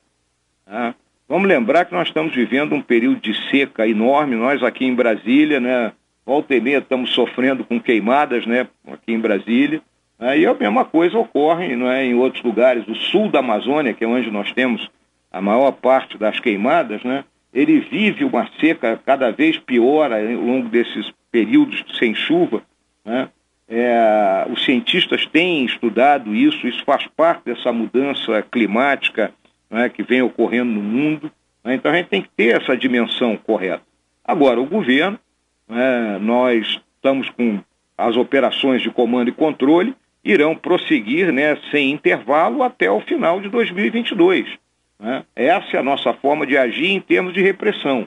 Né? 0.66 0.96
Vamos 1.28 1.50
lembrar 1.50 1.84
que 1.84 1.94
nós 1.94 2.08
estamos 2.08 2.34
vivendo 2.34 2.74
um 2.74 2.82
período 2.82 3.20
de 3.20 3.34
seca 3.50 3.86
enorme. 3.86 4.38
Nós 4.38 4.64
aqui 4.64 4.86
em 4.86 4.96
Brasília, 4.96 5.60
né? 5.60 5.92
Volta 6.26 6.56
e 6.56 6.62
meia 6.62 6.78
estamos 6.78 7.12
sofrendo 7.12 7.64
com 7.64 7.80
queimadas, 7.80 8.46
né, 8.46 8.68
aqui 8.88 9.14
em 9.14 9.20
Brasília. 9.20 9.82
Né, 10.20 10.40
e 10.40 10.46
a 10.46 10.54
mesma 10.54 10.86
coisa 10.86 11.18
ocorre 11.18 11.74
é, 11.74 12.06
em 12.06 12.14
outros 12.14 12.44
lugares. 12.44 12.88
O 12.88 12.96
sul 12.96 13.30
da 13.30 13.40
Amazônia, 13.40 13.94
que 13.94 14.04
é 14.04 14.08
onde 14.08 14.30
nós 14.30 14.52
temos 14.52 14.90
a 15.32 15.42
maior 15.42 15.72
parte 15.72 16.18
das 16.18 16.40
queimadas, 16.40 17.04
né, 17.04 17.24
ele 17.54 17.80
vive 17.80 18.24
uma 18.24 18.50
seca 18.60 19.00
cada 19.06 19.32
vez 19.32 19.58
pior 19.58 20.12
ao 20.12 20.22
longo 20.22 20.70
desses 20.70 21.12
períodos 21.32 21.84
sem 21.98 22.16
chuva. 22.16 22.62
Né. 23.04 23.30
É, 23.68 24.46
os 24.50 24.64
cientistas 24.66 25.26
têm 25.26 25.66
estudado 25.66 26.36
isso, 26.36 26.68
isso 26.68 26.84
faz 26.84 27.08
parte 27.08 27.46
dessa 27.46 27.72
mudança 27.72 28.42
climática 28.42 29.34
né, 29.70 29.90
que 29.90 30.04
vem 30.04 30.22
ocorrendo 30.22 30.72
no 30.72 30.82
mundo. 30.82 31.32
Né, 31.64 31.76
então 31.76 31.92
a 31.92 31.96
gente 31.96 32.08
tem 32.08 32.22
que 32.22 32.30
ter 32.36 32.62
essa 32.62 32.76
dimensão 32.76 33.38
correta. 33.38 33.84
Agora, 34.24 34.62
o 34.62 34.66
governo 34.66 35.20
né, 35.72 36.20
nós 36.20 36.82
estamos 36.96 37.30
com 37.30 37.60
as 37.98 38.18
operações 38.18 38.82
de 38.82 38.92
comando 38.92 39.30
e 39.30 39.34
controle, 39.34 39.96
irão 40.24 40.54
prosseguir 40.56 41.32
né, 41.32 41.58
sem 41.72 41.92
intervalo 41.92 42.62
até 42.62 42.92
o 42.92 43.00
final 43.00 43.40
de 43.40 43.48
2022. 43.48 44.46
Né? 45.00 45.24
Essa 45.36 45.78
é 45.78 45.80
a 45.80 45.84
nossa 45.84 46.14
forma 46.14 46.46
de 46.46 46.58
agir 46.58 46.92
em 46.92 47.00
termos 47.00 47.34
de 47.34 47.42
repressão. 47.42 48.06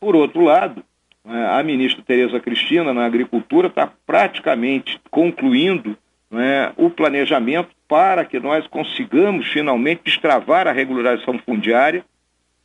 Por 0.00 0.16
outro 0.16 0.42
lado, 0.42 0.84
né, 1.24 1.48
a 1.52 1.62
ministra 1.62 2.02
Tereza 2.04 2.40
Cristina, 2.40 2.92
na 2.92 3.06
Agricultura, 3.06 3.68
está 3.68 3.90
praticamente 4.04 5.00
concluindo 5.08 5.96
né, 6.28 6.72
o 6.76 6.90
planejamento 6.90 7.70
para 7.86 8.24
que 8.24 8.40
nós 8.40 8.66
consigamos 8.66 9.46
finalmente 9.52 10.02
destravar 10.04 10.66
a 10.66 10.72
regularização 10.72 11.38
fundiária 11.38 12.04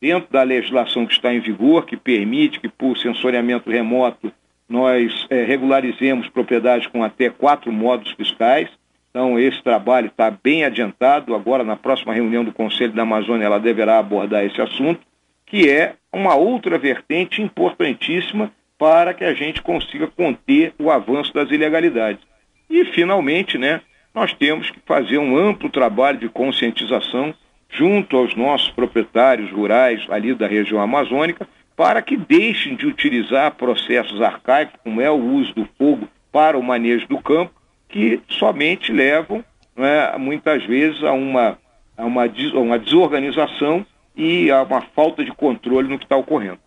dentro 0.02 0.32
da 0.32 0.42
legislação 0.42 1.06
que 1.06 1.12
está 1.12 1.32
em 1.32 1.38
vigor, 1.38 1.86
que 1.86 1.96
permite 1.96 2.58
que, 2.58 2.68
por 2.68 2.98
sensoriamento 2.98 3.70
remoto, 3.70 4.32
nós 4.68 5.28
é, 5.30 5.44
regularizemos 5.44 6.28
propriedades 6.28 6.88
com 6.88 7.04
até 7.04 7.30
quatro 7.30 7.70
modos 7.70 8.10
fiscais. 8.10 8.68
Então, 9.10 9.38
esse 9.38 9.62
trabalho 9.62 10.08
está 10.08 10.28
bem 10.28 10.64
adiantado. 10.64 11.36
Agora, 11.36 11.62
na 11.62 11.76
próxima 11.76 12.12
reunião 12.12 12.42
do 12.42 12.52
Conselho 12.52 12.92
da 12.92 13.02
Amazônia, 13.02 13.44
ela 13.44 13.60
deverá 13.60 14.00
abordar 14.00 14.44
esse 14.44 14.60
assunto, 14.60 15.00
que 15.46 15.70
é 15.70 15.94
uma 16.12 16.34
outra 16.34 16.78
vertente 16.78 17.40
importantíssima 17.40 18.50
para 18.76 19.14
que 19.14 19.22
a 19.22 19.32
gente 19.32 19.62
consiga 19.62 20.08
conter 20.08 20.74
o 20.80 20.90
avanço 20.90 21.32
das 21.32 21.48
ilegalidades. 21.52 22.24
E, 22.68 22.84
finalmente, 22.86 23.56
né, 23.56 23.80
nós 24.12 24.34
temos 24.34 24.68
que 24.68 24.80
fazer 24.84 25.18
um 25.18 25.36
amplo 25.36 25.70
trabalho 25.70 26.18
de 26.18 26.28
conscientização 26.28 27.32
junto 27.72 28.16
aos 28.16 28.36
nossos 28.36 28.68
proprietários 28.70 29.50
rurais 29.50 30.04
ali 30.10 30.34
da 30.34 30.46
região 30.46 30.80
amazônica, 30.80 31.48
para 31.74 32.02
que 32.02 32.16
deixem 32.16 32.76
de 32.76 32.86
utilizar 32.86 33.54
processos 33.54 34.20
arcaicos, 34.20 34.78
como 34.84 35.00
é 35.00 35.10
o 35.10 35.14
uso 35.14 35.54
do 35.54 35.68
fogo 35.78 36.06
para 36.30 36.58
o 36.58 36.62
manejo 36.62 37.08
do 37.08 37.18
campo, 37.18 37.52
que 37.88 38.20
somente 38.28 38.92
levam, 38.92 39.42
né, 39.76 40.16
muitas 40.18 40.64
vezes, 40.64 41.02
a 41.02 41.12
uma, 41.12 41.58
a 41.96 42.04
uma, 42.04 42.24
uma 42.54 42.78
desorganização 42.78 43.84
e 44.14 44.50
a 44.50 44.62
uma 44.62 44.82
falta 44.94 45.24
de 45.24 45.32
controle 45.32 45.88
no 45.88 45.98
que 45.98 46.04
está 46.04 46.16
ocorrendo. 46.16 46.58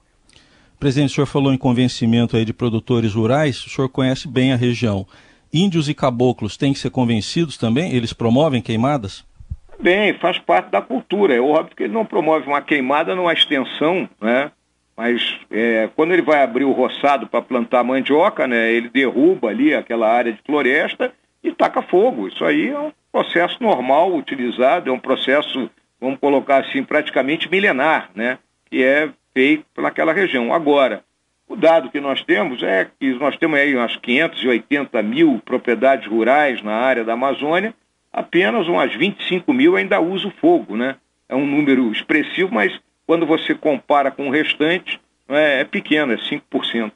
Presidente, 0.79 1.11
o 1.11 1.15
senhor 1.15 1.27
falou 1.27 1.53
em 1.53 1.57
convencimento 1.57 2.35
aí 2.35 2.43
de 2.43 2.53
produtores 2.53 3.13
rurais, 3.13 3.63
o 3.63 3.69
senhor 3.69 3.89
conhece 3.89 4.27
bem 4.27 4.53
a 4.53 4.55
região. 4.55 5.05
Índios 5.53 5.87
e 5.87 5.93
caboclos 5.93 6.57
têm 6.57 6.73
que 6.73 6.79
ser 6.79 6.89
convencidos 6.89 7.57
também? 7.57 7.93
Eles 7.93 8.11
promovem 8.11 8.61
queimadas? 8.61 9.23
Bem, 9.79 10.13
faz 10.13 10.39
parte 10.39 10.69
da 10.69 10.81
cultura. 10.81 11.35
É 11.35 11.39
óbvio 11.39 11.75
que 11.75 11.83
ele 11.83 11.93
não 11.93 12.05
promove 12.05 12.47
uma 12.47 12.61
queimada 12.61 13.15
numa 13.15 13.33
extensão, 13.33 14.09
né? 14.21 14.51
Mas 14.95 15.37
é, 15.51 15.89
quando 15.95 16.13
ele 16.13 16.21
vai 16.21 16.41
abrir 16.41 16.63
o 16.63 16.71
roçado 16.71 17.27
para 17.27 17.41
plantar 17.41 17.83
mandioca, 17.83 18.47
né, 18.47 18.71
ele 18.71 18.89
derruba 18.89 19.49
ali 19.49 19.75
aquela 19.75 20.09
área 20.09 20.31
de 20.31 20.41
floresta 20.45 21.13
e 21.43 21.51
taca 21.51 21.81
fogo. 21.81 22.27
Isso 22.27 22.45
aí 22.45 22.69
é 22.69 22.79
um 22.79 22.93
processo 23.11 23.61
normal 23.61 24.15
utilizado, 24.15 24.89
é 24.89 24.93
um 24.93 24.99
processo, 24.99 25.69
vamos 25.99 26.19
colocar 26.19 26.61
assim, 26.61 26.81
praticamente 26.81 27.51
milenar, 27.51 28.09
né, 28.15 28.39
que 28.69 28.81
é 28.83 29.09
feito 29.33 29.65
naquela 29.77 30.13
região. 30.13 30.53
Agora, 30.53 31.03
o 31.47 31.57
dado 31.57 31.91
que 31.91 31.99
nós 31.99 32.23
temos 32.23 32.63
é 32.63 32.87
que 32.97 33.13
nós 33.15 33.35
temos 33.37 33.59
aí 33.59 33.75
umas 33.75 33.97
580 33.97 35.03
mil 35.03 35.41
propriedades 35.43 36.07
rurais 36.07 36.61
na 36.63 36.73
área 36.73 37.03
da 37.03 37.13
Amazônia, 37.13 37.73
apenas 38.15 38.65
umas 38.67 38.95
25 38.95 39.51
mil 39.51 39.75
ainda 39.75 39.99
usam 39.99 40.31
fogo, 40.39 40.77
né? 40.77 40.95
É 41.27 41.35
um 41.35 41.45
número 41.45 41.91
expressivo, 41.91 42.49
mas 42.51 42.71
quando 43.05 43.25
você 43.25 43.53
compara 43.53 44.09
com 44.09 44.29
o 44.29 44.31
restante, 44.31 44.99
é, 45.27 45.59
é 45.59 45.63
pequeno, 45.65 46.13
é 46.13 46.17
5%. 46.17 46.91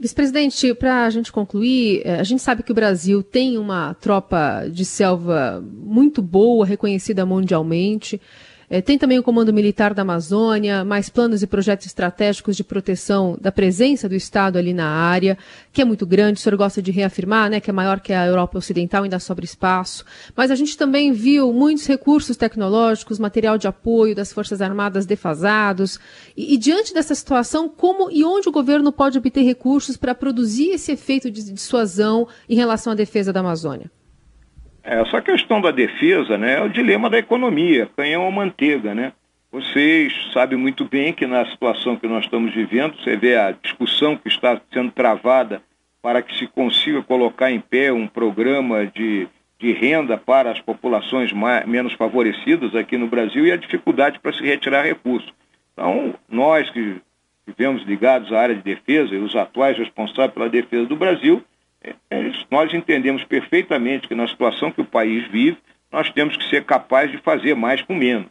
Vice-presidente, 0.00 0.74
para 0.74 1.04
a 1.04 1.10
gente 1.10 1.30
concluir, 1.30 2.02
é, 2.04 2.18
a 2.18 2.24
gente 2.24 2.42
sabe 2.42 2.62
que 2.62 2.72
o 2.72 2.74
Brasil 2.74 3.22
tem 3.22 3.58
uma 3.58 3.94
tropa 3.94 4.66
de 4.70 4.84
selva 4.84 5.62
muito 5.62 6.22
boa, 6.22 6.66
reconhecida 6.66 7.26
mundialmente. 7.26 8.20
É, 8.68 8.80
tem 8.80 8.98
também 8.98 9.18
o 9.18 9.22
Comando 9.22 9.52
Militar 9.52 9.94
da 9.94 10.02
Amazônia, 10.02 10.84
mais 10.84 11.08
planos 11.08 11.42
e 11.42 11.46
projetos 11.46 11.86
estratégicos 11.86 12.56
de 12.56 12.64
proteção 12.64 13.36
da 13.40 13.52
presença 13.52 14.08
do 14.08 14.14
Estado 14.14 14.58
ali 14.58 14.72
na 14.72 14.86
área, 14.86 15.36
que 15.72 15.82
é 15.82 15.84
muito 15.84 16.06
grande. 16.06 16.38
O 16.38 16.42
senhor 16.42 16.56
gosta 16.56 16.80
de 16.80 16.90
reafirmar, 16.90 17.50
né, 17.50 17.60
que 17.60 17.70
é 17.70 17.72
maior 17.72 18.00
que 18.00 18.12
a 18.12 18.26
Europa 18.26 18.58
Ocidental, 18.58 19.04
ainda 19.04 19.18
sobra 19.18 19.44
espaço. 19.44 20.04
Mas 20.36 20.50
a 20.50 20.54
gente 20.54 20.76
também 20.76 21.12
viu 21.12 21.52
muitos 21.52 21.86
recursos 21.86 22.36
tecnológicos, 22.36 23.18
material 23.18 23.58
de 23.58 23.66
apoio 23.66 24.14
das 24.14 24.32
Forças 24.32 24.60
Armadas 24.60 25.06
defasados. 25.06 25.98
E, 26.36 26.54
e 26.54 26.56
diante 26.56 26.94
dessa 26.94 27.14
situação, 27.14 27.68
como 27.68 28.10
e 28.10 28.24
onde 28.24 28.48
o 28.48 28.52
governo 28.52 28.92
pode 28.92 29.18
obter 29.18 29.42
recursos 29.42 29.96
para 29.96 30.14
produzir 30.14 30.70
esse 30.70 30.92
efeito 30.92 31.30
de 31.30 31.52
dissuasão 31.52 32.26
em 32.48 32.54
relação 32.54 32.92
à 32.92 32.96
defesa 32.96 33.32
da 33.32 33.40
Amazônia? 33.40 33.90
Essa 34.84 35.22
questão 35.22 35.62
da 35.62 35.70
defesa 35.70 36.36
né, 36.36 36.58
é 36.58 36.60
o 36.60 36.68
dilema 36.68 37.08
da 37.08 37.18
economia, 37.18 37.88
canhão 37.96 38.26
ou 38.26 38.30
manteiga. 38.30 38.94
Né? 38.94 39.12
Vocês 39.50 40.12
sabem 40.30 40.58
muito 40.58 40.84
bem 40.84 41.10
que 41.12 41.26
na 41.26 41.46
situação 41.46 41.96
que 41.96 42.06
nós 42.06 42.24
estamos 42.24 42.52
vivendo, 42.52 42.94
você 42.96 43.16
vê 43.16 43.34
a 43.34 43.52
discussão 43.52 44.14
que 44.14 44.28
está 44.28 44.60
sendo 44.70 44.92
travada 44.92 45.62
para 46.02 46.20
que 46.20 46.36
se 46.36 46.46
consiga 46.46 47.02
colocar 47.02 47.50
em 47.50 47.60
pé 47.60 47.90
um 47.90 48.06
programa 48.06 48.84
de, 48.86 49.26
de 49.58 49.72
renda 49.72 50.18
para 50.18 50.50
as 50.50 50.60
populações 50.60 51.32
mais, 51.32 51.66
menos 51.66 51.94
favorecidas 51.94 52.74
aqui 52.74 52.98
no 52.98 53.06
Brasil 53.06 53.46
e 53.46 53.52
a 53.52 53.56
dificuldade 53.56 54.18
para 54.18 54.34
se 54.34 54.44
retirar 54.44 54.82
recursos. 54.82 55.32
Então, 55.72 56.14
nós 56.28 56.68
que 56.68 57.00
vivemos 57.46 57.82
ligados 57.84 58.30
à 58.34 58.40
área 58.40 58.54
de 58.54 58.62
defesa 58.62 59.14
e 59.14 59.18
os 59.18 59.34
atuais 59.34 59.78
responsáveis 59.78 60.34
pela 60.34 60.50
defesa 60.50 60.84
do 60.84 60.96
Brasil, 60.96 61.42
é, 61.42 61.42
é 61.42 61.53
nós 62.50 62.72
entendemos 62.72 63.24
perfeitamente 63.24 64.08
que 64.08 64.14
na 64.14 64.28
situação 64.28 64.70
que 64.70 64.80
o 64.80 64.84
país 64.84 65.26
vive, 65.28 65.58
nós 65.90 66.10
temos 66.10 66.36
que 66.36 66.44
ser 66.48 66.64
capazes 66.64 67.12
de 67.12 67.18
fazer 67.18 67.54
mais 67.54 67.82
com 67.82 67.94
menos. 67.94 68.30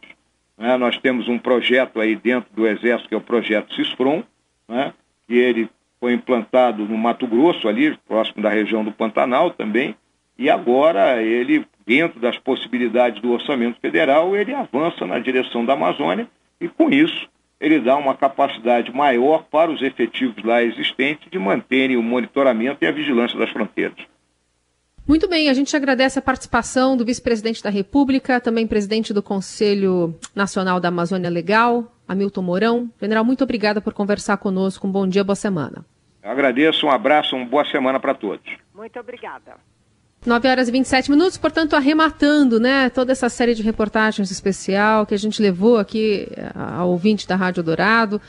Né? 0.56 0.76
Nós 0.76 0.98
temos 0.98 1.28
um 1.28 1.38
projeto 1.38 2.00
aí 2.00 2.14
dentro 2.16 2.52
do 2.54 2.66
Exército, 2.66 3.08
que 3.08 3.14
é 3.14 3.18
o 3.18 3.22
projeto 3.22 3.74
CISFRON, 3.74 4.22
né? 4.68 4.92
que 5.26 5.34
ele 5.34 5.68
foi 5.98 6.12
implantado 6.12 6.84
no 6.84 6.98
Mato 6.98 7.26
Grosso, 7.26 7.68
ali, 7.68 7.96
próximo 8.06 8.42
da 8.42 8.50
região 8.50 8.84
do 8.84 8.92
Pantanal 8.92 9.50
também, 9.50 9.96
e 10.36 10.50
agora 10.50 11.22
ele, 11.22 11.64
dentro 11.86 12.20
das 12.20 12.36
possibilidades 12.38 13.22
do 13.22 13.32
orçamento 13.32 13.80
federal, 13.80 14.36
ele 14.36 14.52
avança 14.52 15.06
na 15.06 15.18
direção 15.18 15.64
da 15.64 15.74
Amazônia 15.74 16.28
e, 16.60 16.68
com 16.68 16.90
isso, 16.90 17.28
ele 17.60 17.80
dá 17.80 17.96
uma 17.96 18.14
capacidade 18.14 18.92
maior 18.92 19.44
para 19.44 19.70
os 19.70 19.82
efetivos 19.82 20.42
lá 20.44 20.62
existentes 20.62 21.30
de 21.30 21.38
manterem 21.38 21.96
o 21.96 22.02
monitoramento 22.02 22.78
e 22.82 22.86
a 22.86 22.92
vigilância 22.92 23.38
das 23.38 23.50
fronteiras. 23.50 23.98
Muito 25.06 25.28
bem, 25.28 25.50
a 25.50 25.54
gente 25.54 25.76
agradece 25.76 26.18
a 26.18 26.22
participação 26.22 26.96
do 26.96 27.04
vice-presidente 27.04 27.62
da 27.62 27.68
República, 27.68 28.40
também 28.40 28.66
presidente 28.66 29.12
do 29.12 29.22
Conselho 29.22 30.18
Nacional 30.34 30.80
da 30.80 30.88
Amazônia 30.88 31.28
Legal, 31.28 31.92
Hamilton 32.08 32.42
Mourão. 32.42 32.90
General, 32.98 33.22
muito 33.22 33.44
obrigada 33.44 33.82
por 33.82 33.92
conversar 33.92 34.38
conosco. 34.38 34.86
Um 34.86 34.90
bom 34.90 35.06
dia, 35.06 35.22
boa 35.22 35.36
semana. 35.36 35.84
Eu 36.22 36.30
agradeço, 36.30 36.86
um 36.86 36.90
abraço, 36.90 37.36
uma 37.36 37.44
boa 37.44 37.66
semana 37.66 38.00
para 38.00 38.14
todos. 38.14 38.50
Muito 38.74 38.98
obrigada. 38.98 39.56
9 40.24 40.48
horas 40.48 40.68
e 40.68 40.72
27 40.72 41.10
minutos, 41.10 41.36
portanto, 41.36 41.76
arrematando 41.76 42.58
né, 42.58 42.88
toda 42.88 43.12
essa 43.12 43.28
série 43.28 43.54
de 43.54 43.62
reportagens 43.62 44.30
especial 44.30 45.04
que 45.04 45.12
a 45.12 45.18
gente 45.18 45.42
levou 45.42 45.76
aqui 45.76 46.28
ao 46.54 46.90
ouvinte 46.90 47.28
da 47.28 47.36
Rádio 47.36 47.62
Dourado, 47.62 48.20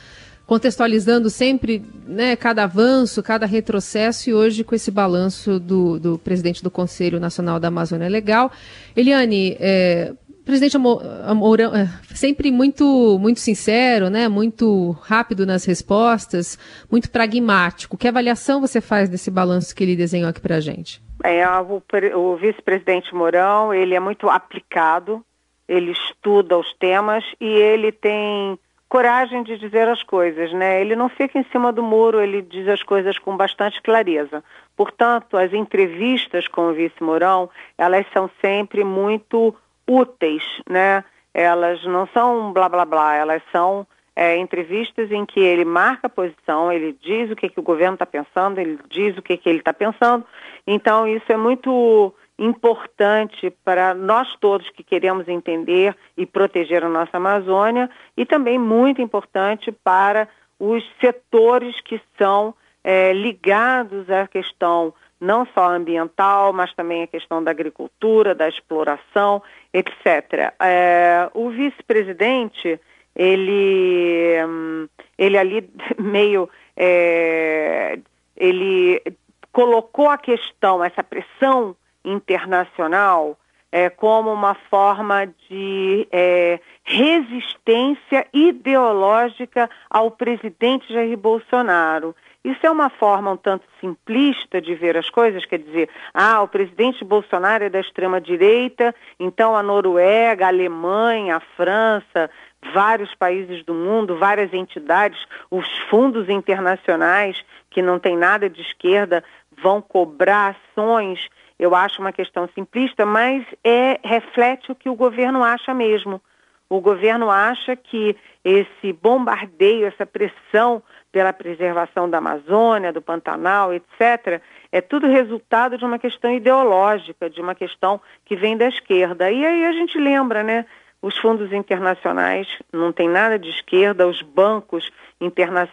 contextualizando 0.46 1.30
sempre 1.30 1.82
né, 2.06 2.36
cada 2.36 2.64
avanço, 2.64 3.22
cada 3.22 3.46
retrocesso, 3.46 4.28
e 4.28 4.34
hoje 4.34 4.62
com 4.62 4.74
esse 4.74 4.90
balanço 4.90 5.58
do, 5.58 5.98
do 5.98 6.18
presidente 6.18 6.62
do 6.62 6.70
Conselho 6.70 7.18
Nacional 7.18 7.58
da 7.58 7.68
Amazônia 7.68 8.08
Legal. 8.08 8.52
Eliane, 8.94 9.56
é, 9.58 10.12
presidente 10.44 10.76
Mourão, 10.76 11.74
é, 11.74 11.88
sempre 12.14 12.52
muito, 12.52 13.18
muito 13.18 13.40
sincero, 13.40 14.10
né, 14.10 14.28
muito 14.28 14.90
rápido 15.00 15.46
nas 15.46 15.64
respostas, 15.64 16.58
muito 16.90 17.10
pragmático. 17.10 17.96
Que 17.96 18.06
avaliação 18.06 18.60
você 18.60 18.82
faz 18.82 19.08
desse 19.08 19.30
balanço 19.30 19.74
que 19.74 19.82
ele 19.82 19.96
desenhou 19.96 20.28
aqui 20.28 20.42
para 20.42 20.56
a 20.56 20.60
gente? 20.60 21.05
É, 21.28 21.44
o, 21.60 21.82
o 22.14 22.36
vice-presidente 22.36 23.14
Mourão, 23.14 23.74
ele 23.74 23.94
é 23.94 24.00
muito 24.00 24.28
aplicado, 24.28 25.24
ele 25.68 25.90
estuda 25.90 26.56
os 26.56 26.72
temas 26.74 27.24
e 27.40 27.46
ele 27.46 27.90
tem 27.90 28.56
coragem 28.88 29.42
de 29.42 29.58
dizer 29.58 29.88
as 29.88 30.02
coisas, 30.02 30.52
né? 30.52 30.80
Ele 30.80 30.94
não 30.94 31.08
fica 31.08 31.38
em 31.38 31.44
cima 31.50 31.72
do 31.72 31.82
muro, 31.82 32.20
ele 32.20 32.40
diz 32.42 32.68
as 32.68 32.82
coisas 32.82 33.18
com 33.18 33.36
bastante 33.36 33.82
clareza. 33.82 34.44
Portanto, 34.76 35.36
as 35.36 35.52
entrevistas 35.52 36.46
com 36.46 36.68
o 36.70 36.72
vice 36.72 37.02
Mourão, 37.02 37.50
elas 37.76 38.06
são 38.12 38.30
sempre 38.40 38.84
muito 38.84 39.54
úteis, 39.86 40.44
né? 40.68 41.02
Elas 41.34 41.84
não 41.84 42.06
são 42.14 42.52
blá 42.52 42.68
blá 42.68 42.84
blá, 42.84 43.16
elas 43.16 43.42
são 43.50 43.86
é, 44.16 44.38
entrevistas 44.38 45.12
em 45.12 45.26
que 45.26 45.38
ele 45.38 45.64
marca 45.64 46.06
a 46.06 46.10
posição, 46.10 46.72
ele 46.72 46.96
diz 47.02 47.30
o 47.30 47.36
que, 47.36 47.50
que 47.50 47.60
o 47.60 47.62
governo 47.62 47.94
está 47.94 48.06
pensando, 48.06 48.58
ele 48.58 48.78
diz 48.88 49.16
o 49.18 49.22
que, 49.22 49.36
que 49.36 49.46
ele 49.46 49.58
está 49.58 49.74
pensando. 49.74 50.24
Então, 50.66 51.06
isso 51.06 51.30
é 51.30 51.36
muito 51.36 52.14
importante 52.38 53.50
para 53.62 53.94
nós 53.94 54.34
todos 54.40 54.70
que 54.70 54.82
queremos 54.82 55.28
entender 55.28 55.94
e 56.16 56.24
proteger 56.24 56.82
a 56.82 56.88
nossa 56.88 57.18
Amazônia 57.18 57.90
e 58.16 58.24
também 58.24 58.58
muito 58.58 59.02
importante 59.02 59.70
para 59.70 60.28
os 60.58 60.82
setores 60.98 61.78
que 61.82 62.00
são 62.18 62.54
é, 62.82 63.12
ligados 63.12 64.08
à 64.10 64.26
questão 64.26 64.94
não 65.20 65.46
só 65.54 65.70
ambiental, 65.70 66.52
mas 66.52 66.74
também 66.74 67.02
a 67.02 67.06
questão 67.06 67.42
da 67.42 67.50
agricultura, 67.50 68.34
da 68.34 68.48
exploração, 68.48 69.42
etc. 69.72 70.52
É, 70.60 71.30
o 71.32 71.48
vice-presidente 71.50 72.78
ele, 73.16 74.88
ele 75.16 75.38
ali 75.38 75.70
meio, 75.98 76.48
é, 76.76 77.98
ele 78.36 79.02
colocou 79.50 80.10
a 80.10 80.18
questão, 80.18 80.84
essa 80.84 81.02
pressão 81.02 81.74
internacional, 82.04 83.38
é, 83.72 83.90
como 83.90 84.32
uma 84.32 84.54
forma 84.54 85.26
de 85.48 86.06
é, 86.12 86.60
resistência 86.84 88.26
ideológica 88.32 89.68
ao 89.90 90.10
presidente 90.10 90.92
Jair 90.92 91.16
Bolsonaro. 91.16 92.14
Isso 92.46 92.64
é 92.64 92.70
uma 92.70 92.88
forma 92.88 93.32
um 93.32 93.36
tanto 93.36 93.64
simplista 93.80 94.60
de 94.60 94.72
ver 94.76 94.96
as 94.96 95.10
coisas, 95.10 95.44
quer 95.44 95.58
dizer, 95.58 95.90
ah, 96.14 96.40
o 96.42 96.48
presidente 96.48 97.04
Bolsonaro 97.04 97.64
é 97.64 97.68
da 97.68 97.80
extrema-direita, 97.80 98.94
então 99.18 99.56
a 99.56 99.64
Noruega, 99.64 100.44
a 100.44 100.48
Alemanha, 100.48 101.36
a 101.36 101.40
França, 101.40 102.30
vários 102.72 103.14
países 103.14 103.64
do 103.64 103.74
mundo, 103.74 104.18
várias 104.18 104.52
entidades, 104.52 105.18
os 105.50 105.66
fundos 105.90 106.28
internacionais 106.28 107.44
que 107.70 107.82
não 107.82 107.98
tem 107.98 108.16
nada 108.16 108.48
de 108.48 108.60
esquerda 108.60 109.22
vão 109.62 109.80
cobrar 109.80 110.56
ações. 110.56 111.28
Eu 111.58 111.74
acho 111.74 112.00
uma 112.00 112.12
questão 112.12 112.48
simplista, 112.54 113.06
mas 113.06 113.44
é 113.64 113.98
reflete 114.04 114.70
o 114.70 114.74
que 114.74 114.88
o 114.88 114.94
governo 114.94 115.42
acha 115.42 115.72
mesmo. 115.72 116.20
O 116.68 116.80
governo 116.80 117.30
acha 117.30 117.76
que 117.76 118.16
esse 118.44 118.92
bombardeio, 118.92 119.86
essa 119.86 120.04
pressão 120.04 120.82
pela 121.12 121.32
preservação 121.32 122.10
da 122.10 122.18
Amazônia, 122.18 122.92
do 122.92 123.00
Pantanal, 123.00 123.72
etc., 123.72 124.42
é 124.72 124.80
tudo 124.80 125.06
resultado 125.06 125.78
de 125.78 125.84
uma 125.84 125.98
questão 125.98 126.30
ideológica, 126.30 127.30
de 127.30 127.40
uma 127.40 127.54
questão 127.54 128.00
que 128.24 128.36
vem 128.36 128.56
da 128.56 128.68
esquerda. 128.68 129.30
E 129.30 129.46
aí 129.46 129.64
a 129.64 129.72
gente 129.72 129.96
lembra, 129.98 130.42
né? 130.42 130.66
Os 131.02 131.16
fundos 131.18 131.52
internacionais 131.52 132.48
não 132.72 132.92
tem 132.92 133.08
nada 133.08 133.38
de 133.38 133.50
esquerda, 133.50 134.08
os 134.08 134.22
bancos 134.22 134.90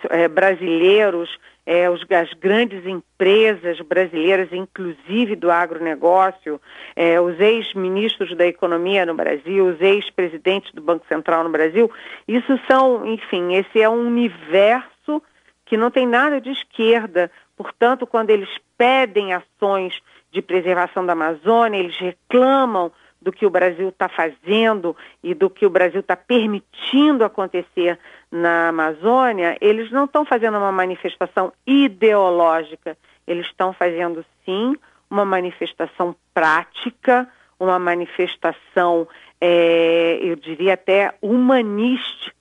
é, 0.09 0.27
brasileiros, 0.27 1.39
é, 1.65 1.89
os, 1.89 2.05
as 2.11 2.33
grandes 2.33 2.85
empresas 2.85 3.79
brasileiras, 3.81 4.51
inclusive 4.51 5.35
do 5.35 5.49
agronegócio, 5.49 6.59
é, 6.95 7.19
os 7.19 7.39
ex-ministros 7.39 8.35
da 8.35 8.45
economia 8.45 9.05
no 9.05 9.15
Brasil, 9.15 9.67
os 9.67 9.81
ex-presidentes 9.81 10.73
do 10.73 10.81
Banco 10.81 11.05
Central 11.07 11.43
no 11.43 11.49
Brasil, 11.49 11.89
isso 12.27 12.59
são, 12.69 13.05
enfim, 13.05 13.53
esse 13.55 13.81
é 13.81 13.89
um 13.89 14.07
universo 14.07 15.21
que 15.65 15.77
não 15.77 15.89
tem 15.89 16.05
nada 16.05 16.39
de 16.41 16.51
esquerda. 16.51 17.31
Portanto, 17.55 18.05
quando 18.05 18.29
eles 18.29 18.49
pedem 18.77 19.33
ações 19.33 19.99
de 20.31 20.41
preservação 20.41 21.05
da 21.05 21.13
Amazônia, 21.13 21.79
eles 21.79 21.97
reclamam 21.97 22.91
do 23.23 23.31
que 23.31 23.45
o 23.45 23.49
Brasil 23.49 23.89
está 23.89 24.09
fazendo 24.09 24.95
e 25.23 25.33
do 25.33 25.49
que 25.49 25.65
o 25.65 25.69
Brasil 25.69 26.01
está 26.01 26.15
permitindo 26.15 27.23
acontecer 27.23 27.97
na 28.29 28.67
Amazônia, 28.67 29.57
eles 29.61 29.89
não 29.91 30.05
estão 30.05 30.25
fazendo 30.25 30.57
uma 30.57 30.71
manifestação 30.71 31.53
ideológica, 31.65 32.97
eles 33.25 33.45
estão 33.45 33.71
fazendo 33.71 34.25
sim 34.43 34.75
uma 35.09 35.23
manifestação 35.23 36.15
prática, 36.33 37.29
uma 37.59 37.79
manifestação, 37.79 39.07
é, 39.39 40.19
eu 40.21 40.35
diria 40.35 40.73
até 40.73 41.13
humanística, 41.21 42.35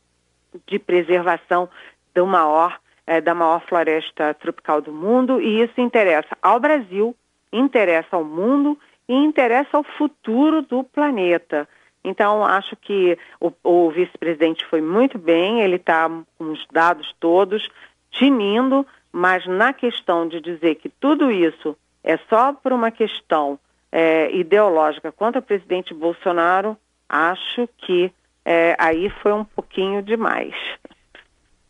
de 0.67 0.79
preservação 0.79 1.67
do 2.15 2.27
maior, 2.27 2.79
é, 3.07 3.23
da 3.23 3.35
maior 3.35 3.63
floresta 3.63 4.35
tropical 4.35 4.83
do 4.83 4.93
mundo, 4.93 5.41
e 5.41 5.63
isso 5.63 5.81
interessa 5.81 6.37
ao 6.43 6.61
Brasil, 6.61 7.17
interessa 7.51 8.17
ao 8.17 8.25
mundo 8.25 8.79
e 9.09 9.15
interessa 9.15 9.77
ao 9.77 9.85
futuro 9.85 10.63
do 10.63 10.85
planeta. 10.85 11.69
Então, 12.05 12.45
acho 12.45 12.77
que 12.77 13.17
o, 13.41 13.53
o 13.63 13.91
vice-presidente 13.91 14.67
foi 14.67 14.81
muito 14.81 15.19
bem, 15.19 15.61
ele 15.61 15.77
está 15.77 16.09
com 16.37 16.51
os 16.51 16.67
dados 16.73 17.15
todos, 17.21 17.69
tinindo, 18.11 18.87
mas 19.13 19.47
na 19.47 19.73
questão 19.73 20.27
de 20.27 20.41
dizer 20.41 20.77
que 20.77 20.89
tudo 20.89 21.31
isso 21.31 21.77
é 22.03 22.19
só 22.29 22.53
por 22.53 22.73
uma 22.73 22.91
questão 22.91 23.59
é, 23.91 24.35
ideológica 24.35 25.13
contra 25.13 25.41
o 25.41 25.45
presidente 25.45 25.95
Bolsonaro, 25.95 26.77
acho 27.09 27.69
que 27.79 28.13
é, 28.45 28.75
aí 28.79 29.09
foi 29.23 29.33
um 29.33 29.45
pouquinho 29.45 30.03
demais. 30.03 30.55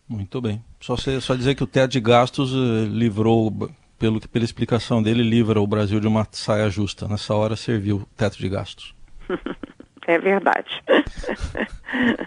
Muito 0.08 0.40
bem. 0.40 0.62
Só, 0.80 0.96
só 0.96 1.34
dizer 1.34 1.54
que 1.54 1.64
o 1.64 1.66
teto 1.66 1.92
de 1.92 2.00
gastos 2.00 2.52
eh, 2.52 2.84
livrou, 2.86 3.50
pelo, 4.02 4.20
pela 4.20 4.44
explicação 4.44 5.00
dele, 5.00 5.22
livra 5.22 5.60
o 5.60 5.66
Brasil 5.66 6.00
de 6.00 6.08
uma 6.08 6.26
saia 6.32 6.68
justa. 6.68 7.06
Nessa 7.06 7.32
hora 7.36 7.54
serviu 7.54 7.98
o 7.98 8.06
teto 8.16 8.36
de 8.36 8.48
gastos. 8.48 8.96
é 10.08 10.18
verdade. 10.18 10.82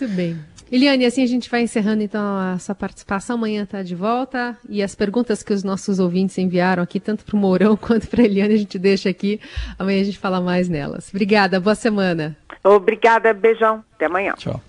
Muito 0.00 0.14
bem. 0.14 0.38
Eliane, 0.70 1.06
assim 1.06 1.24
a 1.24 1.26
gente 1.26 1.50
vai 1.50 1.62
encerrando 1.62 2.04
então 2.04 2.38
a 2.38 2.56
sua 2.60 2.74
participação. 2.74 3.34
Amanhã 3.34 3.64
está 3.64 3.82
de 3.82 3.96
volta. 3.96 4.56
E 4.68 4.80
as 4.80 4.94
perguntas 4.94 5.42
que 5.42 5.52
os 5.52 5.64
nossos 5.64 5.98
ouvintes 5.98 6.38
enviaram 6.38 6.84
aqui, 6.84 7.00
tanto 7.00 7.24
para 7.24 7.34
o 7.34 7.38
Mourão 7.38 7.74
quanto 7.76 8.06
para 8.06 8.22
a 8.22 8.24
Eliane, 8.24 8.54
a 8.54 8.58
gente 8.58 8.78
deixa 8.78 9.08
aqui. 9.08 9.40
Amanhã 9.76 10.02
a 10.02 10.04
gente 10.04 10.18
fala 10.18 10.40
mais 10.40 10.68
nelas. 10.68 11.08
Obrigada, 11.10 11.58
boa 11.58 11.74
semana. 11.74 12.36
Obrigada, 12.62 13.34
beijão. 13.34 13.84
Até 13.96 14.06
amanhã. 14.06 14.34
Tchau. 14.38 14.62